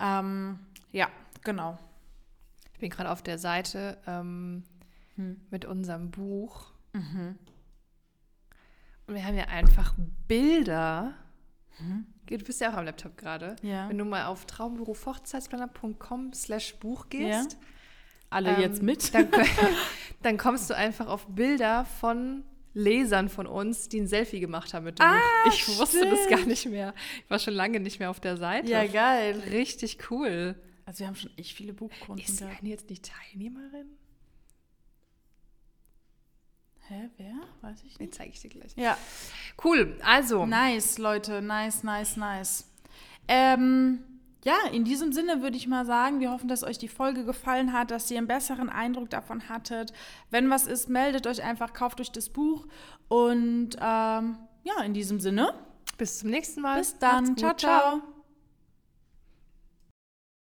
Ähm, 0.00 0.58
ja, 0.90 1.08
genau. 1.44 1.76
Ich 2.72 2.80
bin 2.80 2.88
gerade 2.88 3.10
auf 3.10 3.20
der 3.20 3.36
Seite 3.36 3.98
ähm, 4.06 4.62
hm. 5.16 5.38
mit 5.50 5.66
unserem 5.66 6.10
Buch. 6.10 6.68
Mhm. 6.94 7.36
Und 9.06 9.14
wir 9.14 9.24
haben 9.24 9.36
ja 9.36 9.44
einfach 9.44 9.94
Bilder. 10.26 11.14
Mhm. 11.78 12.06
Du 12.26 12.38
bist 12.38 12.60
ja 12.60 12.72
auch 12.72 12.76
am 12.76 12.84
Laptop 12.84 13.16
gerade. 13.16 13.54
Ja. 13.62 13.88
Wenn 13.88 13.98
du 13.98 14.04
mal 14.04 14.26
auf 14.26 14.46
traumberufhochzeitsplaner.com 14.46 16.32
slash 16.32 16.74
Buch 16.76 17.08
gehst. 17.08 17.52
Ja. 17.52 17.58
Alle 18.30 18.56
ähm, 18.56 18.60
jetzt 18.60 18.82
mit. 18.82 19.14
Dann, 19.14 19.28
dann, 20.22 20.36
kommst 20.36 20.68
du 20.68 20.74
einfach 20.74 21.06
auf 21.06 21.26
Bilder 21.28 21.84
von 21.84 22.42
Lesern 22.74 23.28
von 23.28 23.46
uns, 23.46 23.88
die 23.88 24.00
ein 24.00 24.08
Selfie 24.08 24.40
gemacht 24.40 24.74
haben 24.74 24.84
mit 24.84 24.98
dem 24.98 25.06
ah, 25.06 25.20
Buch. 25.44 25.52
Ich 25.52 25.62
stimmt. 25.62 25.78
wusste 25.78 26.10
das 26.10 26.28
gar 26.28 26.44
nicht 26.44 26.66
mehr. 26.66 26.92
Ich 27.24 27.30
war 27.30 27.38
schon 27.38 27.54
lange 27.54 27.78
nicht 27.78 28.00
mehr 28.00 28.10
auf 28.10 28.18
der 28.18 28.36
Seite. 28.36 28.68
Ja, 28.68 28.84
geil. 28.86 29.40
Richtig 29.50 30.10
cool. 30.10 30.56
Also 30.84 31.00
wir 31.00 31.06
haben 31.06 31.16
schon 31.16 31.30
echt 31.36 31.56
viele 31.56 31.72
Buchkunden. 31.72 32.24
Ist 32.24 32.42
Annie 32.42 32.72
jetzt 32.72 32.90
nicht 32.90 33.08
Teilnehmerin? 33.08 33.86
Hä, 36.88 37.10
wer? 37.16 37.34
Weiß 37.62 37.78
ich 37.78 37.84
nicht. 37.84 38.00
Den 38.00 38.12
zeige 38.12 38.30
ich 38.30 38.40
dir 38.40 38.48
gleich. 38.48 38.72
Ja. 38.76 38.96
Cool, 39.62 39.96
also. 40.04 40.46
Nice, 40.46 40.98
Leute. 40.98 41.42
Nice, 41.42 41.82
nice, 41.82 42.16
nice. 42.16 42.70
Ähm, 43.28 44.04
ja, 44.44 44.54
in 44.72 44.84
diesem 44.84 45.12
Sinne 45.12 45.42
würde 45.42 45.56
ich 45.56 45.66
mal 45.66 45.84
sagen, 45.84 46.20
wir 46.20 46.30
hoffen, 46.30 46.46
dass 46.46 46.62
euch 46.62 46.78
die 46.78 46.86
Folge 46.86 47.24
gefallen 47.24 47.72
hat, 47.72 47.90
dass 47.90 48.08
ihr 48.10 48.18
einen 48.18 48.28
besseren 48.28 48.68
Eindruck 48.68 49.10
davon 49.10 49.48
hattet. 49.48 49.92
Wenn 50.30 50.48
was 50.48 50.68
ist, 50.68 50.88
meldet 50.88 51.26
euch 51.26 51.42
einfach, 51.42 51.72
kauft 51.72 52.00
euch 52.00 52.12
das 52.12 52.28
Buch. 52.28 52.66
Und 53.08 53.70
ähm, 53.80 54.38
ja, 54.62 54.82
in 54.84 54.94
diesem 54.94 55.18
Sinne. 55.18 55.52
Bis 55.98 56.20
zum 56.20 56.30
nächsten 56.30 56.60
Mal. 56.60 56.78
Bis 56.78 56.96
dann. 56.98 57.36
Ciao, 57.36 57.54
ciao. 57.54 58.15